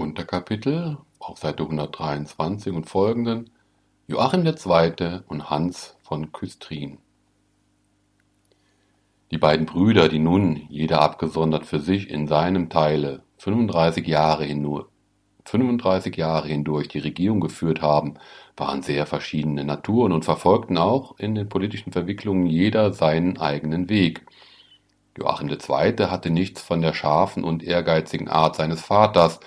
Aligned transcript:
Unterkapitel 0.00 0.96
auf 1.18 1.36
Seite 1.36 1.62
123 1.62 2.72
und 2.72 2.88
folgenden 2.88 3.50
Joachim 4.06 4.46
II. 4.46 5.20
und 5.28 5.50
Hans 5.50 5.98
von 6.02 6.32
Küstrin 6.32 6.96
Die 9.30 9.36
beiden 9.36 9.66
Brüder, 9.66 10.08
die 10.08 10.18
nun, 10.18 10.62
jeder 10.70 11.02
abgesondert 11.02 11.66
für 11.66 11.80
sich 11.80 12.08
in 12.08 12.26
seinem 12.26 12.70
Teile, 12.70 13.24
35 13.36 14.06
Jahre, 14.06 14.44
hin, 14.44 14.66
35 15.44 16.16
Jahre 16.16 16.48
hindurch 16.48 16.88
die 16.88 17.00
Regierung 17.00 17.40
geführt 17.40 17.82
haben, 17.82 18.14
waren 18.56 18.80
sehr 18.80 19.04
verschiedene 19.04 19.64
Naturen 19.64 20.12
und 20.12 20.24
verfolgten 20.24 20.78
auch 20.78 21.18
in 21.18 21.34
den 21.34 21.50
politischen 21.50 21.92
Verwicklungen 21.92 22.46
jeder 22.46 22.94
seinen 22.94 23.38
eigenen 23.38 23.90
Weg. 23.90 24.24
Joachim 25.18 25.50
II. 25.50 26.06
hatte 26.06 26.30
nichts 26.30 26.62
von 26.62 26.80
der 26.80 26.94
scharfen 26.94 27.44
und 27.44 27.62
ehrgeizigen 27.62 28.28
Art 28.28 28.56
seines 28.56 28.80
Vaters, 28.80 29.40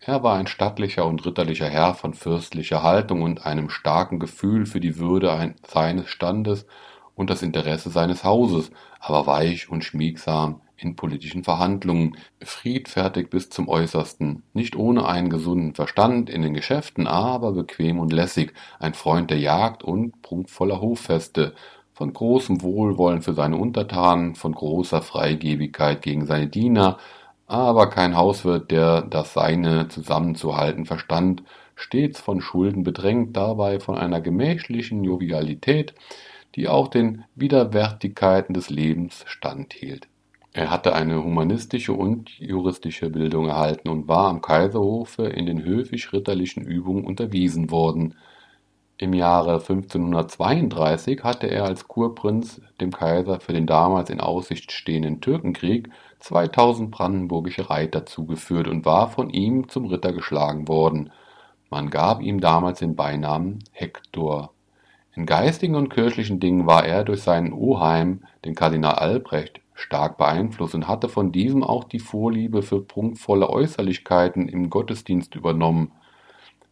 er 0.00 0.22
war 0.22 0.36
ein 0.36 0.46
stattlicher 0.46 1.06
und 1.06 1.24
ritterlicher 1.26 1.68
Herr 1.68 1.94
von 1.94 2.14
fürstlicher 2.14 2.82
Haltung 2.82 3.22
und 3.22 3.44
einem 3.44 3.68
starken 3.68 4.18
Gefühl 4.18 4.66
für 4.66 4.80
die 4.80 4.98
Würde 4.98 5.54
seines 5.66 6.08
Standes 6.08 6.66
und 7.14 7.30
das 7.30 7.42
Interesse 7.42 7.90
seines 7.90 8.24
Hauses, 8.24 8.70
aber 9.00 9.26
weich 9.26 9.68
und 9.68 9.84
schmiegsam 9.84 10.60
in 10.76 10.94
politischen 10.94 11.42
Verhandlungen, 11.42 12.16
friedfertig 12.40 13.30
bis 13.30 13.50
zum 13.50 13.68
Äußersten, 13.68 14.44
nicht 14.52 14.76
ohne 14.76 15.06
einen 15.06 15.28
gesunden 15.28 15.74
Verstand 15.74 16.30
in 16.30 16.42
den 16.42 16.54
Geschäften, 16.54 17.08
aber 17.08 17.52
bequem 17.52 17.98
und 17.98 18.12
lässig, 18.12 18.54
ein 18.78 18.94
Freund 18.94 19.30
der 19.30 19.40
Jagd 19.40 19.82
und 19.82 20.22
prunkvoller 20.22 20.80
Hoffeste, 20.80 21.54
von 21.92 22.12
großem 22.12 22.62
Wohlwollen 22.62 23.22
für 23.22 23.34
seine 23.34 23.56
Untertanen, 23.56 24.36
von 24.36 24.52
großer 24.52 25.02
Freigebigkeit 25.02 26.00
gegen 26.00 26.26
seine 26.26 26.46
Diener, 26.46 26.98
aber 27.48 27.88
kein 27.90 28.16
Hauswirt, 28.16 28.70
der 28.70 29.02
das 29.02 29.32
Seine 29.32 29.88
zusammenzuhalten 29.88 30.86
verstand, 30.86 31.42
stets 31.74 32.20
von 32.20 32.40
Schulden 32.40 32.82
bedrängt, 32.84 33.36
dabei 33.36 33.80
von 33.80 33.96
einer 33.96 34.20
gemächlichen 34.20 35.04
Jovialität, 35.04 35.94
die 36.54 36.68
auch 36.68 36.88
den 36.88 37.24
Widerwärtigkeiten 37.34 38.54
des 38.54 38.70
Lebens 38.70 39.24
standhielt. 39.26 40.08
Er 40.52 40.70
hatte 40.70 40.94
eine 40.94 41.22
humanistische 41.22 41.92
und 41.92 42.30
juristische 42.38 43.10
Bildung 43.10 43.48
erhalten 43.48 43.88
und 43.88 44.08
war 44.08 44.28
am 44.28 44.40
Kaiserhofe 44.40 45.26
in 45.26 45.46
den 45.46 45.62
höfisch-ritterlichen 45.62 46.64
Übungen 46.64 47.04
unterwiesen 47.04 47.70
worden. 47.70 48.14
Im 49.00 49.14
Jahre 49.14 49.60
1532 49.60 51.22
hatte 51.22 51.46
er 51.46 51.64
als 51.64 51.86
Kurprinz 51.86 52.60
dem 52.80 52.90
Kaiser 52.90 53.38
für 53.38 53.52
den 53.52 53.64
damals 53.64 54.10
in 54.10 54.20
Aussicht 54.20 54.72
stehenden 54.72 55.20
Türkenkrieg 55.20 55.88
2000 56.18 56.90
brandenburgische 56.90 57.70
Reiter 57.70 58.06
zugeführt 58.06 58.66
und 58.66 58.84
war 58.84 59.08
von 59.08 59.30
ihm 59.30 59.68
zum 59.68 59.86
Ritter 59.86 60.12
geschlagen 60.12 60.66
worden. 60.66 61.12
Man 61.70 61.90
gab 61.90 62.20
ihm 62.20 62.40
damals 62.40 62.80
den 62.80 62.96
Beinamen 62.96 63.60
Hektor. 63.70 64.50
In 65.14 65.26
geistigen 65.26 65.76
und 65.76 65.90
kirchlichen 65.90 66.40
Dingen 66.40 66.66
war 66.66 66.84
er 66.84 67.04
durch 67.04 67.22
seinen 67.22 67.52
Oheim, 67.52 68.24
den 68.44 68.56
Kardinal 68.56 68.96
Albrecht, 68.96 69.60
stark 69.74 70.18
beeinflusst 70.18 70.74
und 70.74 70.88
hatte 70.88 71.08
von 71.08 71.30
diesem 71.30 71.62
auch 71.62 71.84
die 71.84 72.00
Vorliebe 72.00 72.62
für 72.62 72.80
prunkvolle 72.80 73.48
Äußerlichkeiten 73.48 74.48
im 74.48 74.70
Gottesdienst 74.70 75.36
übernommen. 75.36 75.92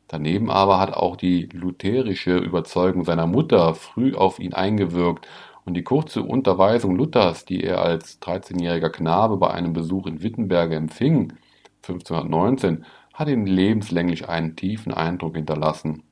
Daneben 0.09 0.51
aber 0.51 0.79
hat 0.79 0.95
auch 0.95 1.17
die 1.17 1.49
lutherische 1.53 2.37
Überzeugung 2.37 3.05
seiner 3.05 3.27
Mutter 3.27 3.75
früh 3.75 4.15
auf 4.15 4.39
ihn 4.39 4.55
eingewirkt 4.55 5.27
und 5.65 5.75
die 5.75 5.83
kurze 5.83 6.23
Unterweisung 6.23 6.95
Luthers, 6.97 7.45
die 7.45 7.65
er 7.65 7.83
als 7.83 8.23
13-jähriger 8.23 8.91
Knabe 8.91 9.37
bei 9.37 9.51
einem 9.51 9.73
Besuch 9.73 10.07
in 10.07 10.23
Wittenberge 10.23 10.77
empfing, 10.77 11.33
1519, 11.83 12.85
hat 13.15 13.29
ihm 13.29 13.47
lebenslänglich 13.47 14.29
einen 14.29 14.55
tiefen 14.55 14.95
Eindruck 14.95 15.35
hinterlassen. 15.35 16.05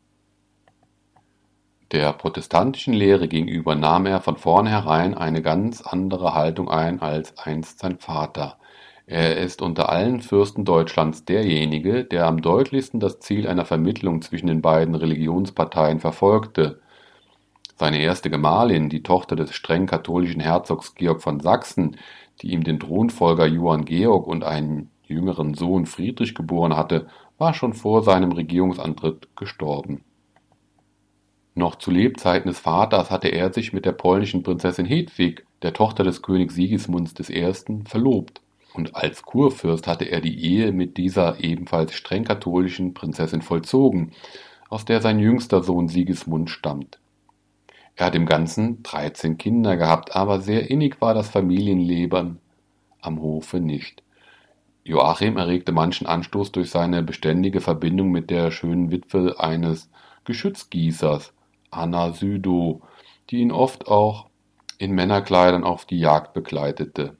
Der 1.93 2.13
protestantischen 2.13 2.95
Lehre 2.95 3.29
gegenüber 3.29 3.77
nahm 3.77 4.07
er 4.07 4.21
von 4.21 4.37
vornherein 4.37 5.15
eine 5.15 5.43
ganz 5.43 5.83
andere 5.83 6.35
Haltung 6.35 6.69
ein 6.69 7.01
als 7.01 7.39
einst 7.39 7.79
sein 7.79 7.99
Vater. 7.99 8.59
Er 9.07 9.37
ist 9.37 9.61
unter 9.61 9.91
allen 9.91 10.23
Fürsten 10.23 10.65
Deutschlands 10.65 11.27
derjenige, 11.27 12.05
der 12.05 12.27
am 12.27 12.41
deutlichsten 12.41 13.01
das 13.01 13.21
Ziel 13.21 13.47
einer 13.47 13.67
Vermittlung 13.67 14.23
zwischen 14.23 14.47
den 14.47 14.63
beiden 14.63 14.95
Religionsparteien 14.95 16.01
verfolgte. 16.01 16.81
Seine 17.77 18.01
erste 18.01 18.31
Gemahlin, 18.31 18.89
die 18.89 19.03
Tochter 19.03 19.37
des 19.37 19.53
streng 19.53 19.87
katholischen 19.87 20.41
Herzogs 20.41 20.95
Georg 20.95 21.21
von 21.21 21.41
Sachsen, 21.41 21.99
die 22.41 22.53
ihm 22.53 22.65
den 22.65 22.81
Thronfolger 22.81 23.47
Johann 23.47 23.85
Georg 23.85 24.27
und 24.27 24.43
einen 24.43 24.91
jüngeren 25.03 25.53
Sohn 25.53 25.85
Friedrich 25.85 26.35
geboren 26.35 26.75
hatte, 26.75 27.07
war 27.37 27.53
schon 27.53 27.75
vor 27.75 28.03
seinem 28.03 28.33
Regierungsantritt 28.33 29.29
gestorben. 29.37 30.03
Noch 31.55 31.77
zu 31.77 31.91
Lebzeiten 31.91 32.49
des 32.49 32.59
Vaters 32.59 33.11
hatte 33.11 33.29
er 33.29 33.53
sich 33.53 33.75
mit 33.75 33.85
der 33.85 33.93
polnischen 33.93 34.43
Prinzessin 34.43 34.87
Hedwig, 34.87 35.45
der 35.61 35.75
Tochter 35.75 36.05
des 36.05 36.23
Königs 36.23 36.55
Sigismunds 36.55 37.15
I., 37.29 37.53
verlobt 37.85 38.41
und 38.75 38.97
als 38.97 39.23
Kurfürst 39.23 39.87
hatte 39.87 40.05
er 40.05 40.21
die 40.21 40.45
Ehe 40.45 40.73
mit 40.73 40.97
dieser 40.97 41.43
ebenfalls 41.43 41.95
streng 41.95 42.25
katholischen 42.25 42.93
Prinzessin 42.93 43.41
vollzogen, 43.41 44.13
aus 44.69 44.85
der 44.85 45.01
sein 45.01 45.19
jüngster 45.21 45.63
Sohn 45.63 45.89
Sigismund 45.89 46.51
stammt. 46.51 46.99
Er 47.97 48.07
hat 48.07 48.17
im 48.17 48.27
Ganzen 48.27 48.83
dreizehn 48.83 49.39
Kinder 49.39 49.77
gehabt, 49.77 50.17
aber 50.17 50.41
sehr 50.41 50.69
innig 50.71 51.01
war 51.01 51.15
das 51.15 51.29
Familienleben 51.29 52.41
am 53.01 53.23
Hofe 53.23 53.61
nicht. 53.61 54.03
Joachim 54.83 55.37
erregte 55.37 55.73
manchen 55.73 56.07
Anstoß 56.07 56.53
durch 56.53 56.71
seine 56.71 57.03
beständige 57.03 57.61
Verbindung 57.61 58.11
mit 58.11 58.31
der 58.31 58.51
schönen 58.51 58.91
Witwe 58.91 59.37
eines 59.39 59.89
Geschützgießers, 60.25 61.33
Anna 61.71 62.13
Südow, 62.13 62.83
die 63.31 63.39
ihn 63.39 63.53
oft 63.53 63.87
auch 63.87 64.27
in 64.79 64.93
Männerkleidern 64.93 65.65
auf 65.65 65.85
die 65.85 66.01
Jagd 66.01 66.35
begleitete. 66.35 67.17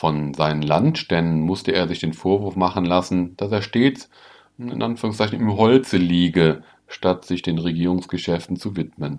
Von 0.00 0.32
seinen 0.32 0.62
Landständen 0.62 1.42
musste 1.42 1.72
er 1.72 1.86
sich 1.86 1.98
den 1.98 2.14
Vorwurf 2.14 2.56
machen 2.56 2.86
lassen, 2.86 3.36
dass 3.36 3.52
er 3.52 3.60
stets 3.60 4.08
in 4.56 4.82
Anführungszeichen 4.82 5.38
im 5.38 5.58
Holze 5.58 5.98
liege, 5.98 6.62
statt 6.86 7.26
sich 7.26 7.42
den 7.42 7.58
Regierungsgeschäften 7.58 8.56
zu 8.56 8.76
widmen. 8.76 9.18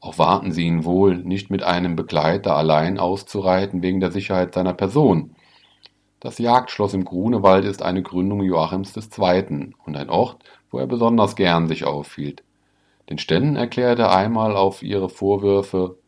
Auch 0.00 0.18
warten 0.18 0.50
sie 0.50 0.64
ihn 0.66 0.84
wohl, 0.84 1.18
nicht 1.18 1.48
mit 1.52 1.62
einem 1.62 1.94
Begleiter 1.94 2.56
allein 2.56 2.98
auszureiten 2.98 3.84
wegen 3.84 4.00
der 4.00 4.10
Sicherheit 4.10 4.52
seiner 4.52 4.72
Person. 4.72 5.36
Das 6.18 6.38
Jagdschloss 6.38 6.92
im 6.92 7.04
Grunewald 7.04 7.64
ist 7.64 7.80
eine 7.80 8.02
Gründung 8.02 8.42
Joachims 8.42 8.96
II. 8.96 9.74
und 9.86 9.96
ein 9.96 10.10
Ort, 10.10 10.42
wo 10.72 10.80
er 10.80 10.88
besonders 10.88 11.36
gern 11.36 11.68
sich 11.68 11.84
aufhielt. 11.84 12.42
Den 13.08 13.18
Ständen 13.18 13.54
erklärte 13.54 14.02
er 14.02 14.16
einmal 14.16 14.56
auf 14.56 14.82
ihre 14.82 15.08
Vorwürfe, 15.08 15.99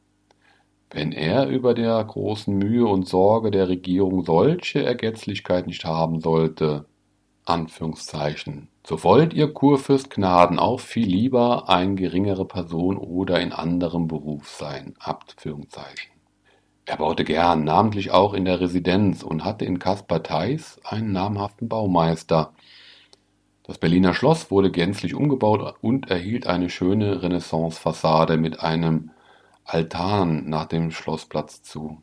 wenn 0.92 1.12
er 1.12 1.48
über 1.48 1.74
der 1.74 2.02
großen 2.04 2.54
Mühe 2.56 2.86
und 2.86 3.08
Sorge 3.08 3.50
der 3.50 3.68
Regierung 3.68 4.24
solche 4.24 4.84
Ergetzlichkeit 4.84 5.66
nicht 5.66 5.84
haben 5.84 6.20
sollte, 6.20 6.84
Anführungszeichen, 7.44 8.68
so 8.86 9.02
wollt 9.02 9.32
ihr 9.32 9.52
Kurfürst 9.52 10.10
Gnaden 10.10 10.58
auch 10.58 10.80
viel 10.80 11.08
lieber 11.08 11.68
ein 11.68 11.96
geringere 11.96 12.44
Person 12.44 12.96
oder 12.98 13.40
in 13.40 13.52
anderem 13.52 14.06
Beruf 14.06 14.48
sein. 14.48 14.94
Er 16.84 16.96
baute 16.96 17.24
gern, 17.24 17.64
namentlich 17.64 18.10
auch 18.10 18.34
in 18.34 18.44
der 18.44 18.60
Residenz 18.60 19.22
und 19.22 19.44
hatte 19.44 19.64
in 19.64 19.78
Kaspar 19.78 20.22
Theis 20.22 20.80
einen 20.84 21.12
namhaften 21.12 21.68
Baumeister. 21.68 22.52
Das 23.62 23.78
Berliner 23.78 24.14
Schloss 24.14 24.50
wurde 24.50 24.70
gänzlich 24.70 25.14
umgebaut 25.14 25.76
und 25.80 26.10
erhielt 26.10 26.46
eine 26.46 26.68
schöne 26.68 27.22
Renaissance-Fassade 27.22 28.36
mit 28.36 28.60
einem 28.60 29.12
Altan 29.64 30.48
nach 30.48 30.66
dem 30.66 30.90
Schlossplatz 30.90 31.62
zu. 31.62 32.02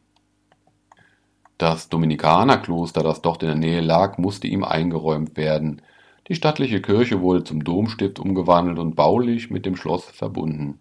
Das 1.58 1.90
Dominikanerkloster, 1.90 3.04
das 3.04 3.22
dort 3.22 3.44
in 3.44 3.50
der 3.50 3.58
Nähe 3.58 3.82
lag, 3.82 4.18
musste 4.18 4.48
ihm 4.48 4.64
eingeräumt 4.64 5.36
werden. 5.36 5.82
Die 6.30 6.36
stattliche 6.36 6.82
Kirche 6.82 7.22
wurde 7.22 7.44
zum 7.44 7.64
Domstift 7.64 8.20
umgewandelt 8.20 8.80
und 8.80 8.96
baulich 8.96 9.50
mit 9.50 9.66
dem 9.66 9.76
Schloss 9.76 10.06
verbunden. 10.06 10.80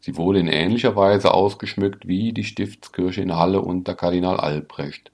Sie 0.00 0.16
wurde 0.16 0.38
in 0.38 0.48
ähnlicher 0.48 0.96
Weise 0.96 1.34
ausgeschmückt 1.34 2.06
wie 2.06 2.32
die 2.32 2.44
Stiftskirche 2.44 3.20
in 3.20 3.36
Halle 3.36 3.60
unter 3.60 3.94
Kardinal 3.94 4.38
Albrecht. 4.38 5.10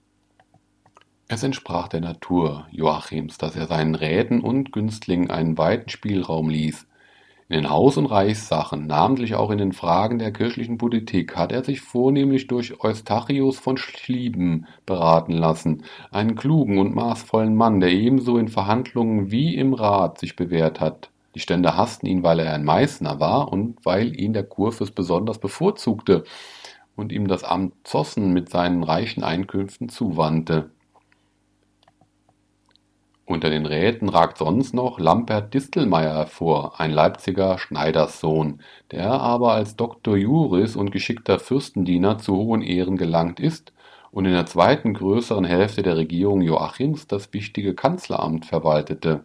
Es 1.28 1.42
entsprach 1.42 1.88
der 1.88 2.02
Natur 2.02 2.66
Joachims, 2.70 3.38
dass 3.38 3.56
er 3.56 3.66
seinen 3.66 3.94
Räten 3.94 4.40
und 4.40 4.70
Günstlingen 4.70 5.30
einen 5.30 5.56
weiten 5.56 5.88
Spielraum 5.88 6.50
ließ, 6.50 6.86
den 7.52 7.70
Haus- 7.70 7.96
und 7.96 8.06
Reichssachen, 8.06 8.86
namentlich 8.86 9.34
auch 9.34 9.50
in 9.50 9.58
den 9.58 9.72
Fragen 9.72 10.18
der 10.18 10.32
kirchlichen 10.32 10.78
Politik, 10.78 11.36
hat 11.36 11.52
er 11.52 11.64
sich 11.64 11.80
vornehmlich 11.80 12.46
durch 12.46 12.82
Eustachius 12.82 13.58
von 13.58 13.76
Schlieben 13.76 14.66
beraten 14.86 15.32
lassen, 15.32 15.84
einen 16.10 16.34
klugen 16.34 16.78
und 16.78 16.94
maßvollen 16.94 17.54
Mann, 17.54 17.80
der 17.80 17.90
ebenso 17.90 18.38
in 18.38 18.48
Verhandlungen 18.48 19.30
wie 19.30 19.56
im 19.56 19.74
Rat 19.74 20.18
sich 20.18 20.36
bewährt 20.36 20.80
hat. 20.80 21.10
Die 21.34 21.40
Stände 21.40 21.76
hassten 21.76 22.06
ihn, 22.06 22.22
weil 22.22 22.40
er 22.40 22.54
ein 22.54 22.64
Meißner 22.64 23.20
war 23.20 23.52
und 23.52 23.84
weil 23.84 24.18
ihn 24.18 24.32
der 24.32 24.44
Kurfürst 24.44 24.94
besonders 24.94 25.38
bevorzugte 25.38 26.24
und 26.96 27.12
ihm 27.12 27.26
das 27.26 27.44
Amt 27.44 27.74
Zossen 27.84 28.32
mit 28.32 28.50
seinen 28.50 28.82
reichen 28.82 29.24
Einkünften 29.24 29.88
zuwandte. 29.88 30.70
Unter 33.24 33.50
den 33.50 33.66
Räten 33.66 34.08
ragt 34.08 34.38
sonst 34.38 34.74
noch 34.74 34.98
Lambert 34.98 35.54
Distelmeyer 35.54 36.14
hervor, 36.14 36.80
ein 36.80 36.90
Leipziger 36.90 37.56
Schneiderssohn, 37.56 38.60
der 38.90 39.12
aber 39.12 39.52
als 39.52 39.76
Doctor 39.76 40.16
juris 40.16 40.74
und 40.74 40.90
geschickter 40.90 41.38
Fürstendiener 41.38 42.18
zu 42.18 42.36
hohen 42.36 42.62
Ehren 42.62 42.96
gelangt 42.96 43.38
ist 43.38 43.72
und 44.10 44.26
in 44.26 44.32
der 44.32 44.46
zweiten 44.46 44.92
größeren 44.92 45.44
Hälfte 45.44 45.82
der 45.82 45.96
Regierung 45.96 46.42
Joachims 46.42 47.06
das 47.06 47.32
wichtige 47.32 47.74
Kanzleramt 47.74 48.44
verwaltete. 48.44 49.24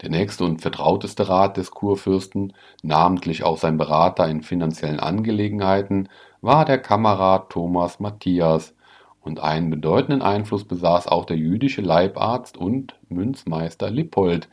Der 0.00 0.10
nächste 0.10 0.44
und 0.44 0.62
vertrauteste 0.62 1.28
Rat 1.28 1.56
des 1.56 1.72
Kurfürsten, 1.72 2.54
namentlich 2.82 3.42
auch 3.42 3.58
sein 3.58 3.76
Berater 3.76 4.28
in 4.28 4.42
finanziellen 4.42 5.00
Angelegenheiten, 5.00 6.08
war 6.40 6.64
der 6.64 6.78
Kammerrat 6.78 7.50
Thomas 7.50 8.00
Matthias, 8.00 8.74
und 9.20 9.40
einen 9.40 9.70
bedeutenden 9.70 10.22
Einfluss 10.22 10.64
besaß 10.64 11.08
auch 11.08 11.24
der 11.24 11.36
jüdische 11.36 11.82
Leibarzt 11.82 12.56
und 12.56 12.94
Münzmeister 13.08 13.90
Lippold, 13.90 14.48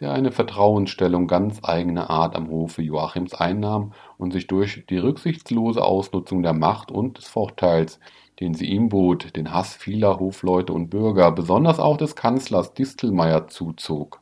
der 0.00 0.12
eine 0.12 0.30
Vertrauensstellung 0.30 1.26
ganz 1.26 1.60
eigener 1.62 2.10
Art 2.10 2.36
am 2.36 2.50
Hofe 2.50 2.82
Joachims 2.82 3.34
einnahm 3.34 3.92
und 4.18 4.32
sich 4.32 4.46
durch 4.46 4.84
die 4.88 4.98
rücksichtslose 4.98 5.82
Ausnutzung 5.82 6.42
der 6.42 6.52
Macht 6.52 6.90
und 6.90 7.18
des 7.18 7.28
Vorteils, 7.28 7.98
den 8.40 8.54
sie 8.54 8.66
ihm 8.66 8.90
bot, 8.90 9.34
den 9.36 9.52
Hass 9.52 9.74
vieler 9.74 10.20
Hofleute 10.20 10.72
und 10.72 10.90
Bürger, 10.90 11.32
besonders 11.32 11.80
auch 11.80 11.96
des 11.96 12.16
Kanzlers 12.16 12.74
Distelmeyer 12.74 13.48
zuzog. 13.48 14.20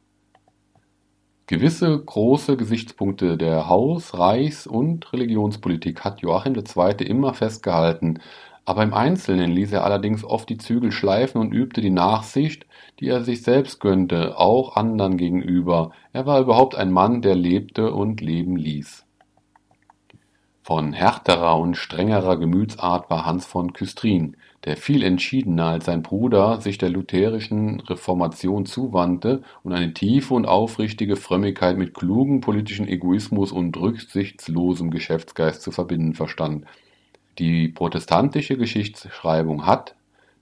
Gewisse 1.47 1.99
große 1.99 2.57
Gesichtspunkte 2.57 3.37
der 3.37 3.69
Haus-, 3.69 4.17
Reichs- 4.17 4.67
und 4.67 5.13
Religionspolitik 5.13 6.03
hat 6.03 6.21
Joachim 6.21 6.55
II. 6.55 7.05
immer 7.05 7.35
festgehalten, 7.35 8.21
aber 8.65 8.83
im 8.83 8.95
Einzelnen 8.95 9.51
ließ 9.51 9.73
er 9.73 9.85
allerdings 9.85 10.25
oft 10.25 10.49
die 10.49 10.57
Zügel 10.57 10.91
schleifen 10.91 11.41
und 11.41 11.53
übte 11.53 11.81
die 11.81 11.91
Nachsicht, 11.91 12.67
die 13.01 13.09
er 13.09 13.23
sich 13.23 13.43
selbst 13.43 13.81
gönnte, 13.81 14.39
auch 14.39 14.77
anderen 14.77 15.17
gegenüber. 15.17 15.91
Er 16.13 16.27
war 16.27 16.41
überhaupt 16.41 16.75
ein 16.75 16.91
Mann, 16.91 17.21
der 17.21 17.35
lebte 17.35 17.93
und 17.93 18.21
leben 18.21 18.57
ließ. 18.57 19.05
Von 20.63 20.95
härterer 20.95 21.59
und 21.59 21.77
strengerer 21.77 22.39
Gemütsart 22.39 23.11
war 23.11 23.27
Hans 23.27 23.45
von 23.45 23.75
Küstrin, 23.75 24.39
der 24.65 24.79
viel 24.79 25.03
entschiedener 25.03 25.67
als 25.67 25.85
sein 25.85 26.03
Bruder 26.03 26.63
sich 26.63 26.79
der 26.79 26.89
lutherischen 26.89 27.81
Reformation 27.81 28.65
zuwandte 28.65 29.43
und 29.63 29.75
eine 29.75 29.93
tiefe 29.93 30.33
und 30.33 30.47
aufrichtige 30.47 31.17
Frömmigkeit 31.17 31.77
mit 31.77 31.93
klugem 31.93 32.41
politischen 32.41 32.89
Egoismus 32.89 33.53
und 33.53 33.77
rücksichtslosem 33.77 34.91
Geschäftsgeist 34.91 35.61
zu 35.61 35.71
verbinden 35.71 36.15
verstand 36.15 36.65
die 37.39 37.69
protestantische 37.69 38.57
Geschichtsschreibung 38.57 39.67
hat, 39.67 39.95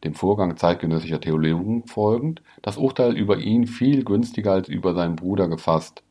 dem 0.05 0.15
Vorgang 0.15 0.57
zeitgenössischer 0.57 1.21
Theologen 1.21 1.87
folgend, 1.87 2.43
das 2.61 2.77
Urteil 2.77 3.17
über 3.17 3.39
ihn 3.39 3.67
viel 3.67 4.05
günstiger 4.05 4.53
als 4.53 4.69
über 4.69 4.95
seinen 4.95 5.17
Bruder 5.17 5.49
gefasst. 5.49 6.03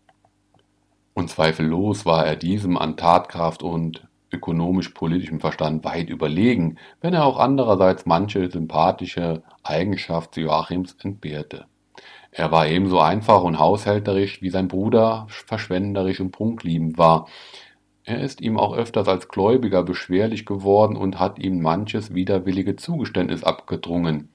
Und 1.13 1.29
zweifellos 1.29 2.05
war 2.05 2.25
er 2.25 2.35
diesem 2.35 2.77
an 2.77 2.95
Tatkraft 2.95 3.63
und 3.63 4.07
ökonomisch-politischem 4.31 5.41
Verstand 5.41 5.83
weit 5.83 6.09
überlegen, 6.09 6.77
wenn 7.01 7.13
er 7.13 7.25
auch 7.25 7.37
andererseits 7.37 8.05
manche 8.05 8.49
sympathische 8.49 9.43
Eigenschaft 9.61 10.37
Joachims 10.37 10.95
entbehrte. 11.03 11.65
Er 12.31 12.49
war 12.49 12.65
ebenso 12.67 12.99
einfach 12.99 13.43
und 13.43 13.59
haushälterisch, 13.59 14.41
wie 14.41 14.49
sein 14.49 14.69
Bruder 14.69 15.27
verschwenderisch 15.27 16.21
und 16.21 16.31
prunkliebend 16.31 16.97
war, 16.97 17.27
er 18.11 18.19
ist 18.19 18.41
ihm 18.41 18.57
auch 18.57 18.75
öfters 18.75 19.07
als 19.07 19.29
Gläubiger 19.29 19.83
beschwerlich 19.83 20.45
geworden 20.45 20.97
und 20.97 21.17
hat 21.17 21.39
ihm 21.39 21.61
manches 21.61 22.13
widerwillige 22.13 22.75
Zugeständnis 22.75 23.45
abgedrungen. 23.45 24.27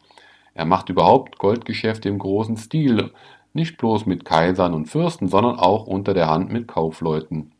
Er 0.55 0.65
macht 0.65 0.89
überhaupt 0.89 1.39
Goldgeschäfte 1.39 2.09
im 2.09 2.19
großen 2.19 2.57
Stil, 2.57 3.13
nicht 3.53 3.77
bloß 3.77 4.07
mit 4.07 4.25
Kaisern 4.25 4.73
und 4.73 4.87
Fürsten, 4.87 5.29
sondern 5.29 5.59
auch 5.59 5.87
unter 5.87 6.15
der 6.15 6.31
Hand 6.31 6.51
mit 6.51 6.69
Kaufleuten. 6.69 7.53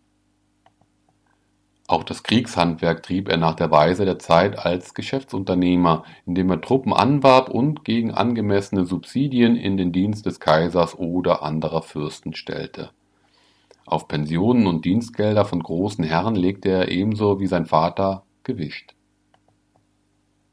Auch 1.87 2.03
das 2.03 2.23
Kriegshandwerk 2.23 3.03
trieb 3.03 3.29
er 3.29 3.37
nach 3.37 3.55
der 3.55 3.71
Weise 3.71 4.07
der 4.07 4.19
Zeit 4.19 4.59
als 4.59 4.95
Geschäftsunternehmer, 4.95 6.05
indem 6.25 6.51
er 6.51 6.63
Truppen 6.63 6.95
anwarb 6.95 7.51
und 7.51 7.85
gegen 7.85 8.11
angemessene 8.11 8.87
Subsidien 8.87 9.55
in 9.55 9.77
den 9.77 9.93
Dienst 9.93 10.25
des 10.25 10.41
Kaisers 10.41 10.99
oder 10.99 11.43
anderer 11.43 11.83
Fürsten 11.83 12.35
stellte 12.35 12.91
auf 13.87 14.09
Pensionen 14.09 14.67
und 14.67 14.85
Dienstgelder 14.85 15.45
von 15.45 15.63
großen 15.63 16.05
Herren 16.05 16.35
legte 16.35 16.69
er 16.69 16.89
ebenso 16.89 17.41
wie 17.41 17.47
sein 17.47 17.67
Vater 17.67 18.25
Gewicht. 18.43 18.97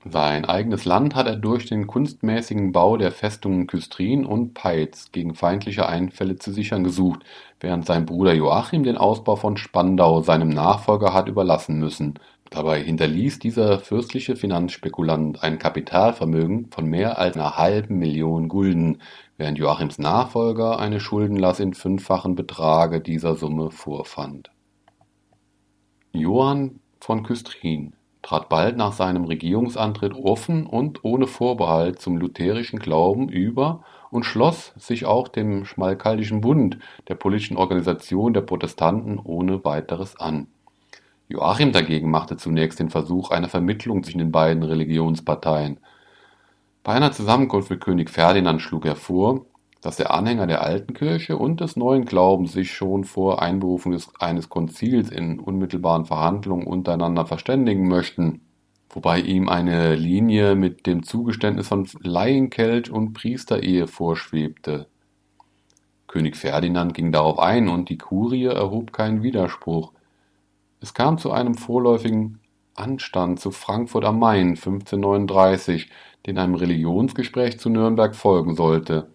Sein 0.06 0.44
eigenes 0.44 0.84
Land 0.84 1.16
hat 1.16 1.28
er 1.28 1.38
durch 1.38 1.66
den 1.66 1.88
kunstmäßigen 1.88 2.74
Bau 2.74 2.98
der 2.98 3.12
Festungen 3.12 3.68
Küstrin 3.68 4.26
und 4.26 4.54
Peitz 4.54 5.14
gegen 5.14 5.34
feindliche 5.34 5.88
Einfälle 5.88 6.36
zu 6.36 6.52
sichern 6.52 6.84
gesucht, 6.84 7.22
während 7.62 7.86
sein 7.86 8.06
Bruder 8.06 8.34
Joachim 8.34 8.84
den 8.84 8.98
Ausbau 8.98 9.38
von 9.38 9.56
Spandau 9.56 10.22
seinem 10.22 10.50
Nachfolger 10.50 11.14
hat 11.14 11.30
überlassen 11.30 11.80
müssen. 11.80 12.20
Dabei 12.50 12.84
hinterließ 12.84 13.40
dieser 13.40 13.80
fürstliche 13.80 14.36
Finanzspekulant 14.36 15.42
ein 15.42 15.58
Kapitalvermögen 15.58 16.68
von 16.70 16.86
mehr 16.86 17.18
als 17.18 17.38
einer 17.38 17.58
halben 17.58 17.98
Million 17.98 18.50
Gulden, 18.50 19.00
während 19.44 19.60
Joachims 19.60 20.00
Nachfolger 20.00 20.80
eine 20.80 21.02
Schuldenlast 21.02 21.60
in 21.60 21.74
fünffachen 21.74 22.34
Betrage 22.34 23.02
dieser 23.02 23.36
Summe 23.36 23.72
vorfand. 23.72 24.52
Johann 26.14 26.80
von 27.02 27.24
Küstrin 27.24 27.92
trat 28.22 28.48
bald 28.48 28.78
nach 28.78 28.94
seinem 28.94 29.26
Regierungsantritt 29.26 30.14
offen 30.14 30.66
und 30.66 31.04
ohne 31.04 31.28
Vorbehalt 31.28 32.00
zum 32.00 32.16
lutherischen 32.16 32.80
Glauben 32.80 33.28
über 33.28 33.84
und 34.12 34.24
schloss 34.24 34.72
sich 34.78 35.06
auch 35.06 35.28
dem 35.28 35.66
Schmalkaldischen 35.66 36.40
Bund, 36.40 36.78
der 37.10 37.16
politischen 37.16 37.58
Organisation 37.58 38.34
der 38.34 38.44
Protestanten, 38.44 39.20
ohne 39.20 39.66
weiteres 39.66 40.18
an. 40.18 40.48
Joachim 41.28 41.74
dagegen 41.74 42.10
machte 42.10 42.38
zunächst 42.38 42.80
den 42.80 42.90
Versuch 42.90 43.30
einer 43.30 43.50
Vermittlung 43.50 44.04
zwischen 44.04 44.20
den 44.20 44.32
beiden 44.32 44.64
Religionsparteien 44.64 45.82
bei 46.84 46.94
einer 46.94 47.12
Zusammenkunft 47.12 47.70
mit 47.70 47.82
König 47.82 48.10
Ferdinand 48.10 48.62
schlug 48.62 48.86
er 48.86 48.96
vor, 48.96 49.46
dass 49.80 49.98
der 49.98 50.14
Anhänger 50.14 50.48
der 50.48 50.62
alten 50.62 50.94
Kirche 50.94 51.38
und 51.38 51.60
des 51.60 51.76
neuen 51.76 52.06
Glaubens 52.06 52.54
sich 52.54 52.74
schon 52.74 53.04
vor 53.04 53.42
Einberufung 53.42 53.98
eines 54.20 54.50
Konzils 54.50 55.10
in 55.10 55.40
unmittelbaren 55.40 56.06
Verhandlungen 56.06 56.68
untereinander 56.68 57.26
verständigen 57.26 57.88
möchten, 57.88 58.42
wobei 58.90 59.20
ihm 59.20 59.50
eine 59.50 59.96
Linie 59.96 60.56
mit 60.56 60.86
dem 60.88 61.04
Zugeständnis 61.04 61.68
von 61.68 61.88
Laienkelch 62.02 62.92
und 62.92 63.14
Priesterehe 63.14 63.88
vorschwebte. 63.88 64.88
König 66.08 66.38
Ferdinand 66.38 66.94
ging 66.94 67.12
darauf 67.12 67.40
ein 67.40 67.68
und 67.70 67.90
die 67.90 67.98
Kurie 67.98 68.46
erhob 68.46 68.94
keinen 68.94 69.24
Widerspruch. 69.24 69.94
Es 70.80 70.94
kam 70.94 71.18
zu 71.18 71.32
einem 71.32 71.56
vorläufigen 71.56 72.40
Anstand 72.76 73.40
zu 73.40 73.52
Frankfurt 73.52 74.06
am 74.06 74.20
Main 74.20 74.50
1539, 74.50 75.90
den 76.26 76.38
einem 76.38 76.56
Religionsgespräch 76.56 77.60
zu 77.60 77.70
Nürnberg 77.70 78.16
folgen 78.16 78.56
sollte. 78.56 79.10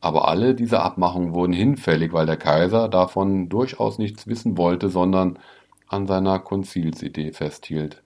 Aber 0.00 0.28
alle 0.28 0.54
diese 0.54 0.80
Abmachungen 0.80 1.34
wurden 1.34 1.52
hinfällig, 1.52 2.12
weil 2.12 2.26
der 2.26 2.36
Kaiser 2.36 2.88
davon 2.88 3.48
durchaus 3.48 3.98
nichts 3.98 4.26
wissen 4.26 4.56
wollte, 4.56 4.88
sondern 4.88 5.38
an 5.88 6.06
seiner 6.06 6.38
Konzilsidee 6.38 7.32
festhielt. 7.32 8.02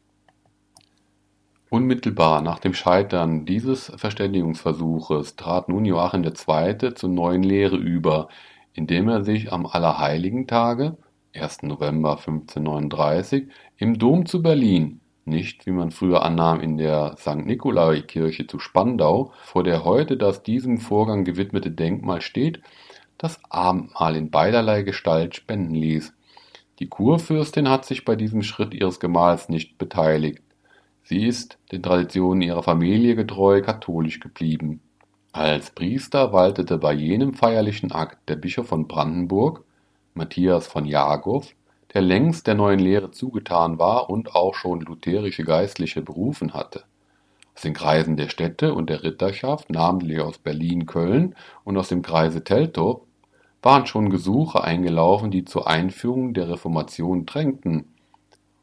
Unmittelbar 1.68 2.42
nach 2.42 2.59
dem 2.59 2.75
Scheitern 2.75 3.47
dieses 3.47 3.92
Verständigungsversuches 3.97 5.37
trat 5.37 5.68
nun 5.68 5.85
Joachim 5.85 6.23
II. 6.23 6.94
zur 6.94 7.09
neuen 7.09 7.42
Lehre 7.42 7.76
über, 7.76 8.28
indem 8.75 9.09
er 9.09 9.25
sich 9.25 9.52
am 9.52 9.66
Allerheiligentage 9.66 10.97
(1. 11.35 11.62
November 11.62 12.18
1539) 12.18 13.49
im 13.78 13.99
Dom 13.99 14.26
zu 14.26 14.42
Berlin 14.42 15.01
nicht, 15.25 15.67
wie 15.67 15.71
man 15.71 15.91
früher 15.91 16.23
annahm, 16.23 16.61
in 16.61 16.76
der 16.76 17.14
Sankt-Nikolai-Kirche 17.19 18.47
zu 18.47 18.59
Spandau, 18.59 19.33
vor 19.45 19.64
der 19.64 19.85
heute 19.85 20.17
das 20.17 20.43
diesem 20.43 20.79
Vorgang 20.79 21.25
gewidmete 21.25 21.71
Denkmal 21.71 22.21
steht, 22.21 22.61
das 23.19 23.41
Abendmahl 23.49 24.17
in 24.17 24.31
beiderlei 24.31 24.83
Gestalt 24.83 25.37
spenden 25.37 25.75
ließ. 25.75 26.12
Die 26.81 26.88
Kurfürstin 26.88 27.69
hat 27.69 27.85
sich 27.85 28.05
bei 28.05 28.17
diesem 28.17 28.43
Schritt 28.43 28.75
ihres 28.75 28.99
Gemahls 28.99 29.49
nicht 29.49 29.79
beteiligt. 29.79 30.43
Sie 31.05 31.26
ist 31.26 31.59
den 31.71 31.83
Traditionen 31.83 32.43
ihrer 32.43 32.62
Familie 32.62 33.14
getreu 33.14 33.62
katholisch 33.62 34.19
geblieben. 34.19 34.81
Als 35.33 35.71
Priester 35.71 36.33
waltete 36.33 36.79
bei 36.79 36.93
jenem 36.93 37.35
feierlichen 37.35 37.93
Akt 37.93 38.29
der 38.29 38.37
Bischof 38.37 38.67
von 38.67 38.88
Brandenburg, 38.88 39.64
Matthias 40.14 40.67
von 40.67 40.85
Jagow, 40.85 41.55
der 41.94 42.02
längst 42.02 42.46
der 42.46 42.54
neuen 42.54 42.78
Lehre 42.78 43.11
zugetan 43.11 43.78
war 43.78 44.08
und 44.08 44.34
auch 44.34 44.54
schon 44.54 44.80
lutherische 44.80 45.44
Geistliche 45.44 46.02
berufen 46.02 46.54
hatte. 46.54 46.84
Aus 47.54 47.62
den 47.62 47.75
Kreisen 47.75 48.16
der 48.16 48.28
Städte 48.28 48.75
und 48.75 48.88
der 48.88 49.02
Ritterschaft, 49.02 49.70
namentlich 49.70 50.20
aus 50.20 50.38
Berlin, 50.38 50.87
Köln 50.87 51.34
und 51.64 51.76
aus 51.76 51.88
dem 51.88 52.02
Kreise 52.02 52.44
Teltow, 52.44 53.02
waren 53.61 53.87
schon 53.87 54.11
Gesuche 54.11 54.64
eingelaufen, 54.64 55.30
die 55.30 55.44
zur 55.44 55.68
Einführung 55.68 56.34
der 56.34 56.49
Reformation 56.49 57.26
drängten. 57.26 57.84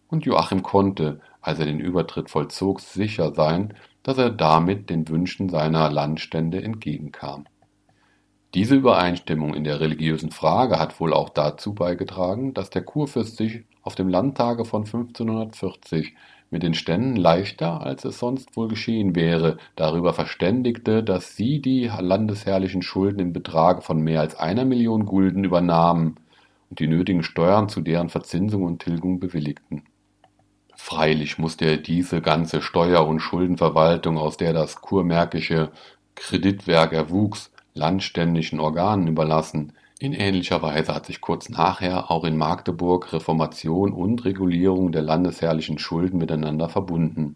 Und 0.09 0.25
Joachim 0.25 0.63
konnte, 0.63 1.21
als 1.41 1.59
er 1.59 1.65
den 1.65 1.79
Übertritt 1.79 2.29
vollzog, 2.29 2.81
sicher 2.81 3.33
sein, 3.33 3.75
dass 4.03 4.17
er 4.17 4.31
damit 4.31 4.89
den 4.89 5.07
Wünschen 5.07 5.49
seiner 5.49 5.89
Landstände 5.91 6.61
entgegenkam. 6.61 7.45
Diese 8.55 8.75
Übereinstimmung 8.75 9.53
in 9.53 9.63
der 9.63 9.79
religiösen 9.79 10.31
Frage 10.31 10.79
hat 10.79 10.99
wohl 10.99 11.13
auch 11.13 11.29
dazu 11.29 11.75
beigetragen, 11.75 12.55
dass 12.55 12.71
der 12.71 12.81
Kurfürst 12.81 13.37
sich 13.37 13.63
auf 13.83 13.93
dem 13.93 14.09
Landtage 14.09 14.65
von 14.65 14.85
1540 14.85 16.15
mit 16.49 16.63
den 16.63 16.73
Ständen 16.73 17.15
leichter, 17.15 17.81
als 17.81 18.05
es 18.05 18.17
sonst 18.17 18.55
wohl 18.57 18.67
geschehen 18.67 19.15
wäre, 19.15 19.57
darüber 19.75 20.13
verständigte, 20.13 21.03
dass 21.03 21.35
sie 21.35 21.61
die 21.61 21.91
landesherrlichen 21.99 22.81
Schulden 22.81 23.19
im 23.19 23.33
Betrage 23.33 23.81
von 23.81 24.01
mehr 24.01 24.21
als 24.21 24.35
einer 24.35 24.65
Million 24.65 25.05
Gulden 25.05 25.43
übernahmen 25.43 26.15
und 26.71 26.79
die 26.79 26.87
nötigen 26.87 27.21
Steuern 27.21 27.69
zu 27.69 27.81
deren 27.81 28.09
Verzinsung 28.09 28.63
und 28.63 28.81
Tilgung 28.81 29.19
bewilligten. 29.19 29.83
Freilich 30.75 31.37
musste 31.37 31.65
er 31.65 31.77
diese 31.77 32.19
ganze 32.19 32.63
Steuer- 32.63 33.07
und 33.07 33.19
Schuldenverwaltung, 33.19 34.17
aus 34.17 34.37
der 34.37 34.53
das 34.53 34.81
kurmärkische 34.81 35.71
Kreditwerk 36.15 36.93
erwuchs, 36.93 37.51
landständischen 37.79 38.59
Organen 38.59 39.07
überlassen. 39.07 39.73
In 39.99 40.13
ähnlicher 40.13 40.61
Weise 40.61 40.93
hat 40.93 41.07
sich 41.07 41.21
kurz 41.21 41.49
nachher 41.49 42.11
auch 42.11 42.23
in 42.23 42.37
Magdeburg 42.37 43.11
Reformation 43.11 43.91
und 43.91 44.23
Regulierung 44.25 44.91
der 44.91 45.01
landesherrlichen 45.01 45.79
Schulden 45.79 46.19
miteinander 46.19 46.69
verbunden. 46.69 47.35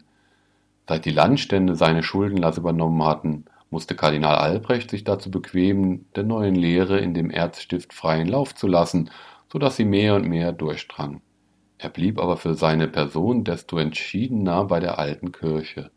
Seit 0.88 1.06
die 1.06 1.12
Landstände 1.12 1.76
seine 1.76 2.04
Schuldenlast 2.04 2.58
übernommen 2.58 3.04
hatten, 3.04 3.46
musste 3.70 3.96
Kardinal 3.96 4.36
Albrecht 4.36 4.92
sich 4.92 5.04
dazu 5.04 5.32
bequemen, 5.32 6.06
der 6.16 6.24
neuen 6.24 6.56
Lehre 6.56 7.00
in 7.00 7.14
dem 7.14 7.32
Erzstift 7.32 7.94
freien 7.94 8.28
Lauf 8.28 8.54
zu 8.54 8.68
lassen, 8.68 9.10
so 9.52 9.60
dass 9.60 9.78
sie 9.78 9.86
mehr 9.86 10.16
und 10.16 10.28
mehr 10.28 10.52
durchdrang. 10.52 11.22
Er 11.78 11.90
blieb 11.90 12.20
aber 12.20 12.38
für 12.38 12.54
seine 12.54 12.88
Person 12.88 13.44
desto 13.44 13.78
entschiedener 13.78 14.66
bei 14.66 14.80
der 14.80 15.00
alten 15.00 15.32
Kirche. 15.32 15.90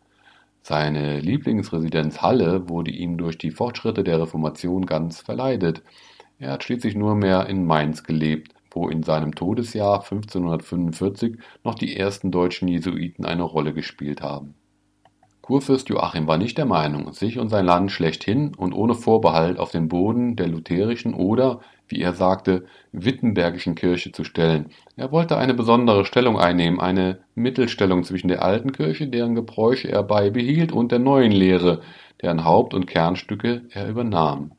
Seine 0.68 1.20
Lieblingsresidenz 1.20 2.22
Halle 2.22 2.68
wurde 2.68 2.90
ihm 2.90 3.18
durch 3.18 3.38
die 3.38 3.52
Fortschritte 3.52 4.02
der 4.02 4.20
Reformation 4.20 4.84
ganz 4.84 5.20
verleidet. 5.20 5.84
Er 6.40 6.50
hat 6.50 6.64
schließlich 6.64 6.96
nur 6.96 7.14
mehr 7.14 7.46
in 7.46 7.64
Mainz 7.64 8.02
gelebt, 8.02 8.52
wo 8.72 8.88
in 8.88 9.04
seinem 9.04 9.36
Todesjahr 9.36 10.00
1545 10.00 11.36
noch 11.62 11.76
die 11.76 11.96
ersten 11.96 12.32
deutschen 12.32 12.66
Jesuiten 12.66 13.24
eine 13.24 13.44
Rolle 13.44 13.74
gespielt 13.74 14.22
haben 14.22 14.56
Kurfürst 15.46 15.88
Joachim 15.88 16.26
war 16.26 16.38
nicht 16.38 16.58
der 16.58 16.66
Meinung, 16.66 17.12
sich 17.12 17.38
und 17.38 17.50
sein 17.50 17.64
Land 17.64 17.92
schlechthin 17.92 18.52
und 18.56 18.72
ohne 18.72 18.96
Vorbehalt 18.96 19.60
auf 19.60 19.70
den 19.70 19.86
Boden 19.86 20.34
der 20.34 20.48
lutherischen 20.48 21.14
oder, 21.14 21.60
wie 21.88 22.00
er 22.00 22.12
sagte, 22.12 22.66
wittenbergischen 22.92 23.74
Kirche 23.74 24.12
zu 24.12 24.24
stellen. 24.24 24.70
Er 24.96 25.12
wollte 25.12 25.36
eine 25.36 25.54
besondere 25.54 26.04
Stellung 26.04 26.38
einnehmen, 26.38 26.80
eine 26.80 27.20
Mittelstellung 27.34 28.04
zwischen 28.04 28.28
der 28.28 28.42
alten 28.42 28.72
Kirche, 28.72 29.06
deren 29.08 29.34
Gebräuche 29.34 29.88
er 29.88 30.02
beibehielt, 30.02 30.72
und 30.72 30.92
der 30.92 30.98
neuen 30.98 31.32
Lehre, 31.32 31.80
deren 32.22 32.44
Haupt- 32.44 32.74
und 32.74 32.86
Kernstücke 32.86 33.62
er 33.70 33.88
übernahm. 33.88 34.52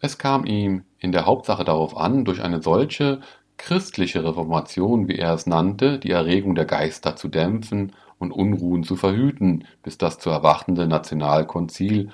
Es 0.00 0.18
kam 0.18 0.44
ihm 0.44 0.84
in 0.98 1.12
der 1.12 1.26
Hauptsache 1.26 1.64
darauf 1.64 1.96
an, 1.96 2.24
durch 2.24 2.42
eine 2.42 2.62
solche 2.62 3.20
christliche 3.56 4.24
Reformation, 4.24 5.08
wie 5.08 5.16
er 5.16 5.34
es 5.34 5.46
nannte, 5.46 5.98
die 5.98 6.10
Erregung 6.10 6.54
der 6.54 6.64
Geister 6.64 7.16
zu 7.16 7.28
dämpfen 7.28 7.92
und 8.18 8.32
Unruhen 8.32 8.84
zu 8.84 8.96
verhüten, 8.96 9.64
bis 9.82 9.98
das 9.98 10.18
zu 10.18 10.30
erwartende 10.30 10.86
Nationalkonzil 10.86 12.10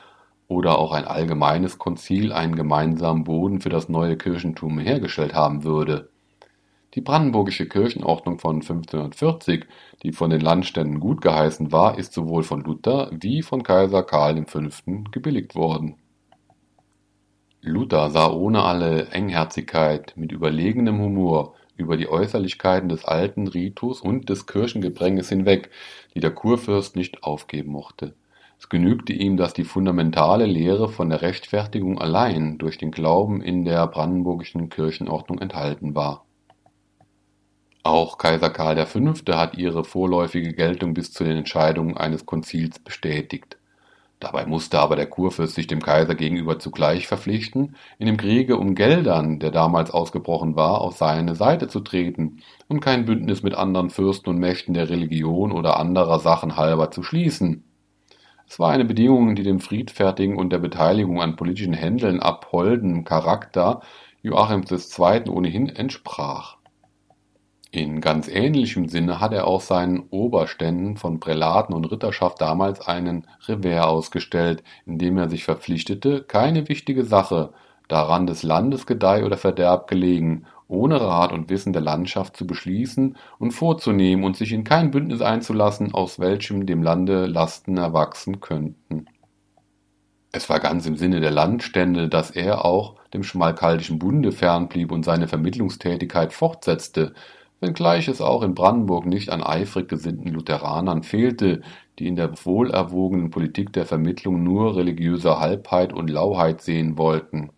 oder 0.49 0.79
auch 0.79 0.93
ein 0.93 1.05
allgemeines 1.05 1.79
Konzil 1.79 2.33
einen 2.33 2.57
gemeinsamen 2.57 3.25
Boden 3.25 3.61
für 3.61 3.71
das 3.71 3.89
neue 3.89 4.17
Kirchentum 4.17 4.79
hergestellt 4.79 5.35
haben 5.35 5.65
würde. 5.65 6.11
Die 6.95 7.01
brandenburgische 7.01 7.69
Kirchenordnung 7.69 8.39
von 8.39 8.57
1540, 8.57 9.67
die 10.03 10.13
von 10.13 10.31
den 10.31 10.41
Landständen 10.41 11.01
gutgeheißen 11.01 11.73
war, 11.73 11.99
ist 11.99 12.13
sowohl 12.13 12.45
von 12.45 12.63
Luther 12.63 13.11
wie 13.13 13.43
von 13.43 13.65
Kaiser 13.65 14.05
Karl 14.05 14.45
V. 14.47 14.61
gebilligt 15.11 15.57
worden. 15.57 15.97
Luther 17.63 18.11
sah 18.11 18.31
ohne 18.31 18.63
alle 18.63 19.07
Engherzigkeit, 19.07 20.13
mit 20.17 20.31
überlegenem 20.31 21.01
Humor 21.01 21.55
über 21.77 21.97
die 21.97 22.09
Äußerlichkeiten 22.09 22.89
des 22.89 23.05
alten 23.05 23.49
Ritus 23.49 24.01
und 24.01 24.29
des 24.29 24.47
Kirchengepränges 24.47 25.29
hinweg, 25.31 25.71
die 26.15 26.21
der 26.21 26.31
Kurfürst 26.31 26.95
nicht 26.95 27.25
aufgeben 27.25 27.73
mochte. 27.73 28.15
Es 28.59 28.69
genügte 28.69 29.13
ihm, 29.13 29.37
dass 29.37 29.53
die 29.53 29.65
fundamentale 29.65 30.47
Lehre 30.47 30.89
von 30.89 31.11
der 31.11 31.23
Rechtfertigung 31.23 32.01
allein 32.01 32.59
durch 32.59 32.79
den 32.79 32.91
Glauben 32.91 33.43
in 33.43 33.65
der 33.65 33.87
brandenburgischen 33.87 34.69
Kirchenordnung 34.69 35.39
enthalten 35.39 35.95
war. 35.95 36.25
Auch 37.83 38.17
Kaiser 38.17 38.51
Karl 38.51 38.87
V. 38.87 39.15
hat 39.37 39.59
ihre 39.59 39.85
vorläufige 39.85 40.55
Geltung 40.55 40.95
bis 40.95 41.13
zu 41.13 41.25
den 41.25 41.37
Entscheidungen 41.37 41.97
eines 41.97 42.25
Konzils 42.25 42.79
bestätigt 42.79 43.59
Dabei 44.25 44.47
musste 44.47 44.79
aber 44.79 44.97
der 44.97 45.07
Kurfürst 45.07 45.55
sich 45.55 45.67
dem 45.67 45.83
Kaiser 45.83 46.15
gegenüber 46.15 46.59
zugleich 46.59 47.07
verpflichten, 47.07 47.77
in 47.99 48.07
dem 48.07 48.17
Kriege 48.17 48.57
um 48.57 48.75
Geldern, 48.75 49.39
der 49.39 49.51
damals 49.51 49.91
ausgebrochen 49.91 50.57
war, 50.57 50.81
auf 50.81 50.97
seine 50.97 51.35
Seite 51.35 51.69
zu 51.69 51.81
treten 51.81 52.39
und 52.67 52.81
kein 52.81 53.05
Bündnis 53.05 53.43
mit 53.43 53.55
anderen 53.55 53.91
Fürsten 53.91 54.31
und 54.31 54.39
Mächten 54.39 54.73
der 54.73 54.89
Religion 54.89 55.53
oder 55.53 55.79
anderer 55.79 56.21
Sachen 56.21 56.57
halber 56.57 56.91
zu 56.91 57.03
schließen. 57.03 57.65
Es 58.49 58.59
war 58.59 58.71
eine 58.71 58.85
Bedingung, 58.85 59.35
die 59.35 59.43
dem 59.43 59.61
friedfertigen 59.61 60.37
und 60.37 60.51
der 60.51 60.59
Beteiligung 60.59 61.21
an 61.21 61.37
politischen 61.37 61.75
Händeln 61.75 62.21
abholden 62.21 63.05
Charakter 63.05 63.81
Joachims 64.23 64.71
II. 64.71 65.29
ohnehin 65.29 65.69
entsprach 65.69 66.57
in 67.75 68.01
ganz 68.01 68.29
ähnlichem 68.29 68.87
Sinne 68.87 69.19
hat 69.19 69.33
er 69.33 69.49
auch 69.49 69.61
seinen 69.61 70.05
Oberständen 70.11 70.97
von 70.97 71.19
Prälaten 71.19 71.75
und 71.75 71.87
Ritterschaft 71.87 72.41
damals 72.41 72.87
einen 72.87 73.27
Revers 73.49 73.85
ausgestellt, 73.85 74.63
indem 74.87 75.19
er 75.19 75.29
sich 75.29 75.43
verpflichtete, 75.43 76.23
keine 76.23 76.69
wichtige 76.69 77.05
Sache, 77.05 77.53
daran 77.89 78.29
des 78.29 78.45
Landes 78.45 78.87
Gedeih 78.87 79.25
oder 79.25 79.37
Verderb 79.37 79.89
gelegen, 79.89 80.47
ohne 80.69 81.01
Rat 81.01 81.33
und 81.33 81.51
Wissen 81.51 81.73
der 81.73 81.83
Landschaft 81.83 82.37
zu 82.37 82.47
beschließen 82.47 83.17
und 83.39 83.53
vorzunehmen 83.53 84.25
und 84.25 84.37
sich 84.37 84.53
in 84.53 84.65
kein 84.65 84.91
Bündnis 84.91 85.21
einzulassen, 85.21 85.95
aus 85.95 86.19
welchem 86.19 86.67
dem 86.67 86.83
Lande 86.83 87.27
Lasten 87.27 87.77
erwachsen 87.77 88.41
könnten. 88.41 89.07
Es 90.33 90.49
war 90.49 90.59
ganz 90.59 90.85
im 90.87 90.97
Sinne 90.97 91.21
der 91.21 91.31
Landstände, 91.31 92.09
dass 92.09 92.33
er 92.33 92.65
auch 92.65 92.97
dem 93.13 93.23
Schmalkaldischen 93.23 94.01
Bunde 94.01 94.33
fernblieb 94.33 94.91
und 94.91 95.05
seine 95.05 95.29
Vermittlungstätigkeit 95.29 96.33
fortsetzte, 96.33 97.15
wenngleich 97.61 98.09
es 98.09 98.21
auch 98.21 98.43
in 98.43 98.55
Brandenburg 98.55 99.07
nicht 99.07 99.31
an 99.31 99.45
eifrig 99.45 99.89
gesinnten 99.89 100.31
Lutheranern 100.31 101.05
fehlte, 101.05 101.63
die 101.99 102.09
in 102.09 102.17
der 102.17 102.33
wohlerwogenen 102.45 103.31
Politik 103.31 103.73
der 103.73 103.87
Vermittlung 103.87 104.43
nur 104.43 104.75
religiöse 104.75 105.39
Halbheit 105.39 105.93
und 105.93 106.11
Lauheit 106.11 106.61
sehen 106.63 106.99
wollten. 106.99 107.51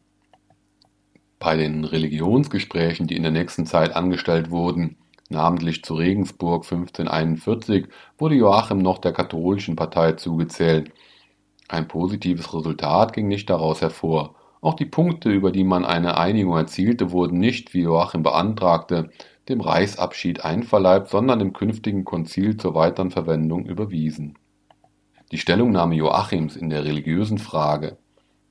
Bei 1.38 1.57
den 1.57 1.85
Religionsgesprächen, 1.85 3.07
die 3.07 3.16
in 3.16 3.23
der 3.23 3.33
nächsten 3.33 3.66
Zeit 3.66 3.95
angestellt 3.95 4.50
wurden, 4.50 4.97
namentlich 5.28 5.85
zu 5.85 5.95
Regensburg 5.95 6.64
1541, 6.64 7.88
wurde 8.19 8.37
Joachim 8.37 8.78
noch 8.78 8.99
der 8.99 9.12
katholischen 9.12 9.76
Partei 9.76 10.12
zugezählt. 10.12 10.93
Ein 11.69 11.88
positives 11.88 12.55
Resultat 12.55 13.12
ging 13.12 13.28
nicht 13.28 13.50
daraus 13.50 13.83
hervor. 13.83 14.35
Auch 14.62 14.75
die 14.75 14.87
Punkte, 14.87 15.31
über 15.31 15.52
die 15.52 15.64
man 15.64 15.85
eine 15.85 16.16
Einigung 16.16 16.57
erzielte, 16.57 17.11
wurden 17.12 17.38
nicht, 17.38 17.75
wie 17.75 17.83
Joachim 17.83 18.23
beantragte, 18.23 19.11
dem 19.49 19.61
Reichsabschied 19.61 20.45
einverleibt, 20.45 21.09
sondern 21.09 21.38
dem 21.38 21.52
künftigen 21.52 22.05
Konzil 22.05 22.57
zur 22.57 22.75
weiteren 22.75 23.11
Verwendung 23.11 23.66
überwiesen. 23.66 24.38
Die 25.33 25.38
Stellungnahme 25.38 25.97
Joachims 25.97 26.57
in 26.57 26.71
der 26.71 26.85
religiösen 26.85 27.38
Frage, 27.38 27.99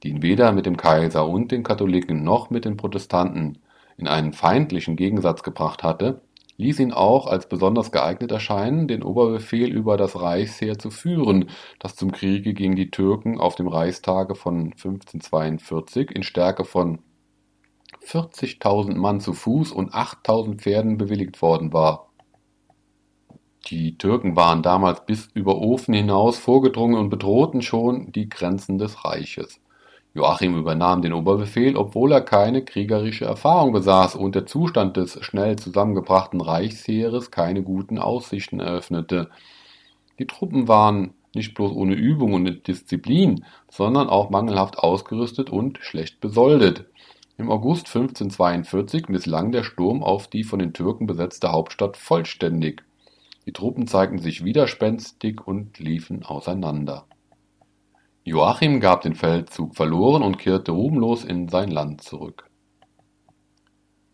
die 0.06 0.12
ihn 0.12 0.22
weder 0.22 0.52
mit 0.52 0.68
dem 0.68 0.78
Kaiser 0.78 1.28
und 1.28 1.52
den 1.52 1.64
Katholiken 1.64 2.24
noch 2.24 2.52
mit 2.52 2.64
den 2.64 2.78
Protestanten 2.78 3.58
in 3.98 4.08
einen 4.08 4.34
feindlichen 4.34 4.98
Gegensatz 4.98 5.42
gebracht 5.42 5.82
hatte, 5.82 6.22
ließ 6.58 6.80
ihn 6.80 6.94
auch 6.94 7.26
als 7.26 7.50
besonders 7.50 7.92
geeignet 7.92 8.32
erscheinen, 8.32 8.88
den 8.88 9.02
Oberbefehl 9.02 9.72
über 9.72 9.98
das 9.98 10.22
Reichsheer 10.22 10.78
zu 10.78 10.92
führen, 10.92 11.50
das 11.80 11.96
zum 11.96 12.12
Kriege 12.12 12.54
gegen 12.54 12.76
die 12.76 12.92
Türken 12.92 13.40
auf 13.40 13.56
dem 13.56 13.68
Reichstage 13.68 14.36
von 14.36 14.74
1542 14.74 16.12
in 16.12 16.22
Stärke 16.22 16.66
von 16.66 17.00
40.000 18.06 18.94
Mann 18.96 19.20
zu 19.20 19.34
Fuß 19.34 19.72
und 19.72 19.96
8.000 19.96 20.60
Pferden 20.60 20.98
bewilligt 21.00 21.42
worden 21.42 21.74
war. 21.74 22.12
Die 23.72 23.98
Türken 23.98 24.36
waren 24.36 24.62
damals 24.62 25.04
bis 25.08 25.30
über 25.34 25.58
Ofen 25.58 25.96
hinaus 25.96 26.38
vorgedrungen 26.38 27.00
und 27.00 27.10
bedrohten 27.10 27.64
schon 27.64 28.12
die 28.12 28.30
Grenzen 28.30 28.78
des 28.78 29.04
Reiches. 29.04 29.60
Joachim 30.16 30.58
übernahm 30.58 31.02
den 31.02 31.12
Oberbefehl, 31.12 31.76
obwohl 31.76 32.14
er 32.14 32.22
keine 32.22 32.64
kriegerische 32.64 33.26
Erfahrung 33.26 33.74
besaß 33.74 34.16
und 34.16 34.34
der 34.34 34.46
Zustand 34.46 34.96
des 34.96 35.22
schnell 35.22 35.58
zusammengebrachten 35.58 36.40
Reichsheeres 36.40 37.32
keine 37.32 37.64
guten 37.64 38.00
Aussichten 38.00 38.62
eröffnete. 38.62 39.30
Die 40.18 40.26
Truppen 40.26 40.70
waren 40.70 41.14
nicht 41.34 41.54
bloß 41.54 41.74
ohne 41.74 41.96
Übung 41.96 42.32
und 42.32 42.66
Disziplin, 42.66 43.44
sondern 43.70 44.08
auch 44.08 44.30
mangelhaft 44.30 44.80
ausgerüstet 44.80 45.50
und 45.50 45.80
schlecht 45.82 46.22
besoldet. 46.22 46.86
Im 47.38 47.52
August 47.52 47.88
1542 47.88 49.10
misslang 49.10 49.52
der 49.52 49.64
Sturm 49.64 50.02
auf 50.02 50.30
die 50.30 50.46
von 50.46 50.60
den 50.60 50.72
Türken 50.72 51.08
besetzte 51.08 51.52
Hauptstadt 51.52 51.98
vollständig. 51.98 52.84
Die 53.46 53.52
Truppen 53.52 53.86
zeigten 53.86 54.20
sich 54.20 54.46
widerspenstig 54.46 55.46
und 55.46 55.78
liefen 55.78 56.24
auseinander. 56.24 57.06
Joachim 58.28 58.80
gab 58.80 59.02
den 59.02 59.14
Feldzug 59.14 59.76
verloren 59.76 60.24
und 60.24 60.40
kehrte 60.40 60.72
ruhmlos 60.72 61.24
in 61.24 61.48
sein 61.48 61.70
Land 61.70 62.02
zurück. 62.02 62.50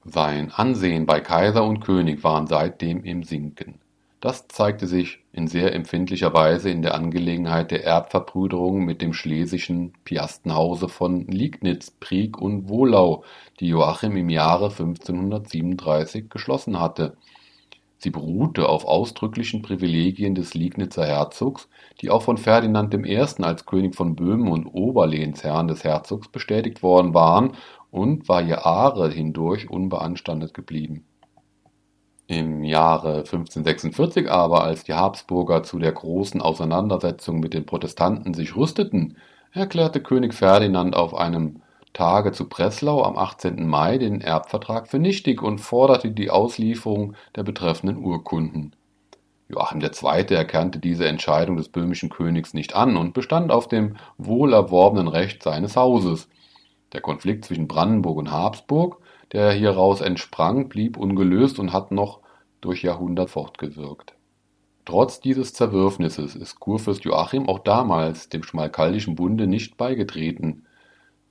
Sein 0.04 0.52
Ansehen 0.52 1.06
bei 1.06 1.22
Kaiser 1.22 1.64
und 1.64 1.80
König 1.80 2.22
war 2.22 2.46
seitdem 2.46 3.06
im 3.06 3.24
Sinken. 3.24 3.80
Das 4.20 4.50
zeigte 4.50 4.86
sich 4.86 5.20
in 5.32 5.48
sehr 5.48 5.74
empfindlicher 5.74 6.34
Weise 6.34 6.70
in 6.70 6.82
der 6.82 6.94
Angelegenheit 6.94 7.72
der 7.72 7.86
Erbverbrüderung 7.86 8.84
mit 8.84 9.02
dem 9.02 9.14
schlesischen 9.14 9.94
Piastenhause 10.04 10.90
von 10.90 11.26
Liegnitz, 11.28 11.92
Prieg 11.92 12.38
und 12.38 12.68
Wohlau, 12.68 13.24
die 13.62 13.68
Joachim 13.68 14.18
im 14.18 14.30
Jahre 14.30 14.72
1537 14.72 16.30
geschlossen 16.30 16.82
hatte. 16.82 17.16
Sie 18.02 18.10
beruhte 18.10 18.68
auf 18.68 18.86
ausdrücklichen 18.86 19.62
Privilegien 19.62 20.34
des 20.34 20.54
Liegnitzer 20.54 21.06
Herzogs, 21.06 21.70
die 22.02 22.10
auch 22.10 22.24
von 22.24 22.38
Ferdinand 22.38 22.94
I. 22.94 23.18
als 23.18 23.66
König 23.66 23.96
von 23.96 24.16
Böhmen 24.16 24.48
und 24.48 24.66
Oberlehensherrn 24.66 25.68
des 25.68 25.84
Herzogs 25.84 26.28
bestätigt 26.28 26.82
worden 26.82 27.14
waren 27.14 27.52
und 27.92 28.28
war 28.28 28.42
Jahre 28.42 29.10
hindurch 29.12 29.70
unbeanstandet 29.70 30.54
geblieben 30.54 31.06
im 32.32 32.64
Jahre 32.64 33.20
1546 33.20 34.32
aber, 34.32 34.64
als 34.64 34.86
die 34.86 34.94
Habsburger 34.94 35.64
zu 35.64 35.80
der 35.80 35.92
großen 35.92 36.42
Auseinandersetzung 36.42 37.40
mit 37.40 37.54
den 37.54 37.66
Protestanten 37.66 38.34
sich 38.34 38.56
rüsteten, 38.56 39.18
erklärte 39.52 40.02
König 40.02 40.34
Ferdinand 40.34 40.96
auf 40.96 41.14
einem 41.14 41.62
Tage 41.94 42.32
zu 42.32 42.48
Breslau 42.48 43.04
am 43.04 43.18
18. 43.18 43.68
Mai 43.68 43.98
den 43.98 44.22
Erbvertrag 44.22 44.88
für 44.88 45.00
nichtig 45.00 45.42
und 45.42 45.60
forderte 45.60 46.12
die 46.12 46.30
Auslieferung 46.30 47.16
der 47.36 47.44
betreffenden 47.44 47.98
Urkunden. 47.98 48.74
Joachim 49.50 49.82
II. 49.82 50.36
erkannte 50.36 50.80
diese 50.80 51.08
Entscheidung 51.08 51.58
des 51.58 51.68
böhmischen 51.68 52.10
Königs 52.10 52.54
nicht 52.54 52.76
an 52.76 52.96
und 52.96 53.14
bestand 53.14 53.52
auf 53.52 53.68
dem 53.68 53.98
wohlerworbenen 54.18 55.10
Recht 55.10 55.44
seines 55.44 55.76
Hauses. 55.76 56.30
Der 56.94 57.02
Konflikt 57.02 57.46
zwischen 57.46 57.68
Brandenburg 57.68 58.18
und 58.18 58.32
Habsburg, 58.32 58.98
der 59.34 59.52
hieraus 59.52 60.02
entsprang, 60.02 60.70
blieb 60.70 60.98
ungelöst 60.98 61.60
und 61.60 61.74
hat 61.74 61.92
noch 61.92 62.20
durch 62.62 62.84
Jahrhundert 62.84 63.30
fortgewirkt. 63.30 64.14
Trotz 64.86 65.20
dieses 65.20 65.54
Zerwürfnisses 65.54 66.36
ist 66.36 66.60
Kurfürst 66.60 67.04
Joachim 67.04 67.48
auch 67.48 67.60
damals 67.60 68.30
dem 68.30 68.44
Schmalkaldischen 68.44 69.16
Bunde 69.16 69.48
nicht 69.48 69.78
beigetreten. 69.78 70.66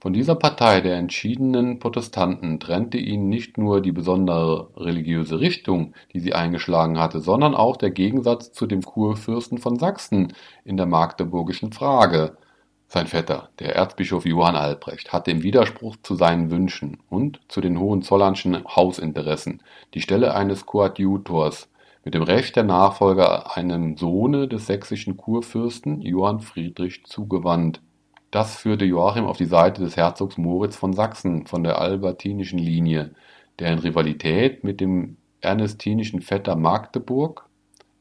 Von 0.01 0.15
dieser 0.15 0.35
Partei 0.35 0.81
der 0.81 0.97
entschiedenen 0.97 1.79
Protestanten 1.79 2.59
trennte 2.59 2.97
ihn 2.97 3.29
nicht 3.29 3.59
nur 3.59 3.83
die 3.83 3.93
besondere 3.93 4.71
religiöse 4.75 5.41
Richtung, 5.41 5.93
die 6.15 6.21
sie 6.21 6.33
eingeschlagen 6.33 6.99
hatte, 6.99 7.21
sondern 7.21 7.55
auch 7.55 7.77
der 7.77 7.91
Gegensatz 7.91 8.51
zu 8.51 8.67
dem 8.67 8.81
Kurfürsten 8.81 9.59
von 9.59 9.79
Sachsen 9.79 10.33
in 10.65 10.79
der 10.79 10.87
magdeburgischen 10.87 11.73
Frage. 11.73 12.39
Sein 12.87 13.09
Vetter, 13.09 13.51
der 13.59 13.77
Erzbischof 13.77 14.25
Johann 14.25 14.57
Albrecht, 14.57 15.13
hatte 15.13 15.33
im 15.33 15.43
Widerspruch 15.43 15.97
zu 16.03 16.15
seinen 16.15 16.51
Wünschen 16.51 16.97
und 17.11 17.41
zu 17.49 17.61
den 17.61 17.79
Hohenzollernschen 17.79 18.65
Hausinteressen 18.65 19.63
die 19.93 20.01
Stelle 20.01 20.35
eines 20.35 20.65
Koadjutors 20.65 21.69
mit 22.05 22.15
dem 22.15 22.23
Recht 22.23 22.57
der 22.57 22.65
Nachfolge 22.65 23.55
einem 23.55 23.99
Sohne 23.99 24.49
des 24.49 24.67
sächsischen 24.67 25.19
Kurfürsten 25.19 26.01
Johann 26.01 26.41
Friedrich 26.41 27.05
zugewandt. 27.05 27.83
Das 28.31 28.57
führte 28.57 28.85
Joachim 28.85 29.25
auf 29.25 29.37
die 29.37 29.47
Seite 29.47 29.83
des 29.83 29.97
Herzogs 29.97 30.39
Moritz 30.39 30.77
von 30.77 30.93
Sachsen 30.93 31.47
von 31.47 31.65
der 31.65 31.81
albertinischen 31.81 32.59
Linie, 32.59 33.15
der 33.59 33.73
in 33.73 33.79
Rivalität 33.81 34.65
mit 34.65 34.81
dem 34.81 35.17
ernestinischen 35.41 36.21
Vetter 36.21 36.57
Magdeburg 36.57 37.47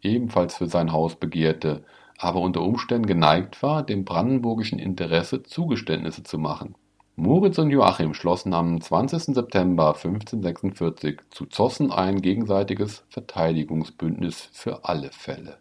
ebenfalls 0.02 0.56
für 0.56 0.68
sein 0.68 0.92
Haus 0.92 1.16
begehrte 1.16 1.84
aber 2.20 2.42
unter 2.42 2.62
Umständen 2.62 3.08
geneigt 3.08 3.64
war, 3.64 3.82
dem 3.82 4.04
brandenburgischen 4.04 4.78
Interesse 4.78 5.42
Zugeständnisse 5.42 6.22
zu 6.22 6.38
machen. 6.38 6.76
Moritz 7.16 7.58
und 7.58 7.72
Joachim 7.72 8.14
schlossen 8.14 8.54
am 8.54 8.80
20. 8.80 9.36
September 9.36 9.96
1546 9.96 11.20
zu 11.30 11.46
Zossen 11.46 11.92
ein 11.92 12.22
gegenseitiges 12.22 13.04
Verteidigungsbündnis 13.10 14.50
für 14.52 14.86
alle 14.86 15.12
Fälle. 15.12 15.58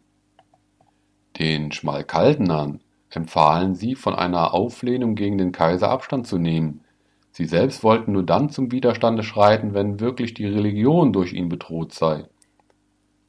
Den 1.39 1.71
Schmalkaldenern 1.71 2.81
empfahlen 3.11 3.75
sie, 3.75 3.95
von 3.95 4.15
einer 4.15 4.55
Auflehnung 4.55 5.15
gegen 5.15 5.39
den 5.39 5.53
Kaiser 5.53 5.91
Abstand 5.91 6.27
zu 6.27 6.39
nehmen. 6.39 6.83
Sie 7.31 7.45
selbst 7.45 7.85
wollten 7.85 8.13
nur 8.13 8.25
dann 8.25 8.51
zum 8.51 8.73
Widerstande 8.73 9.23
schreiten, 9.23 9.75
wenn 9.75 10.01
wirklich 10.01 10.35
die 10.35 10.47
Religion 10.47 11.13
durch 11.13 11.33
ihn 11.33 11.49
bedroht 11.49 11.95
sei. 11.95 12.25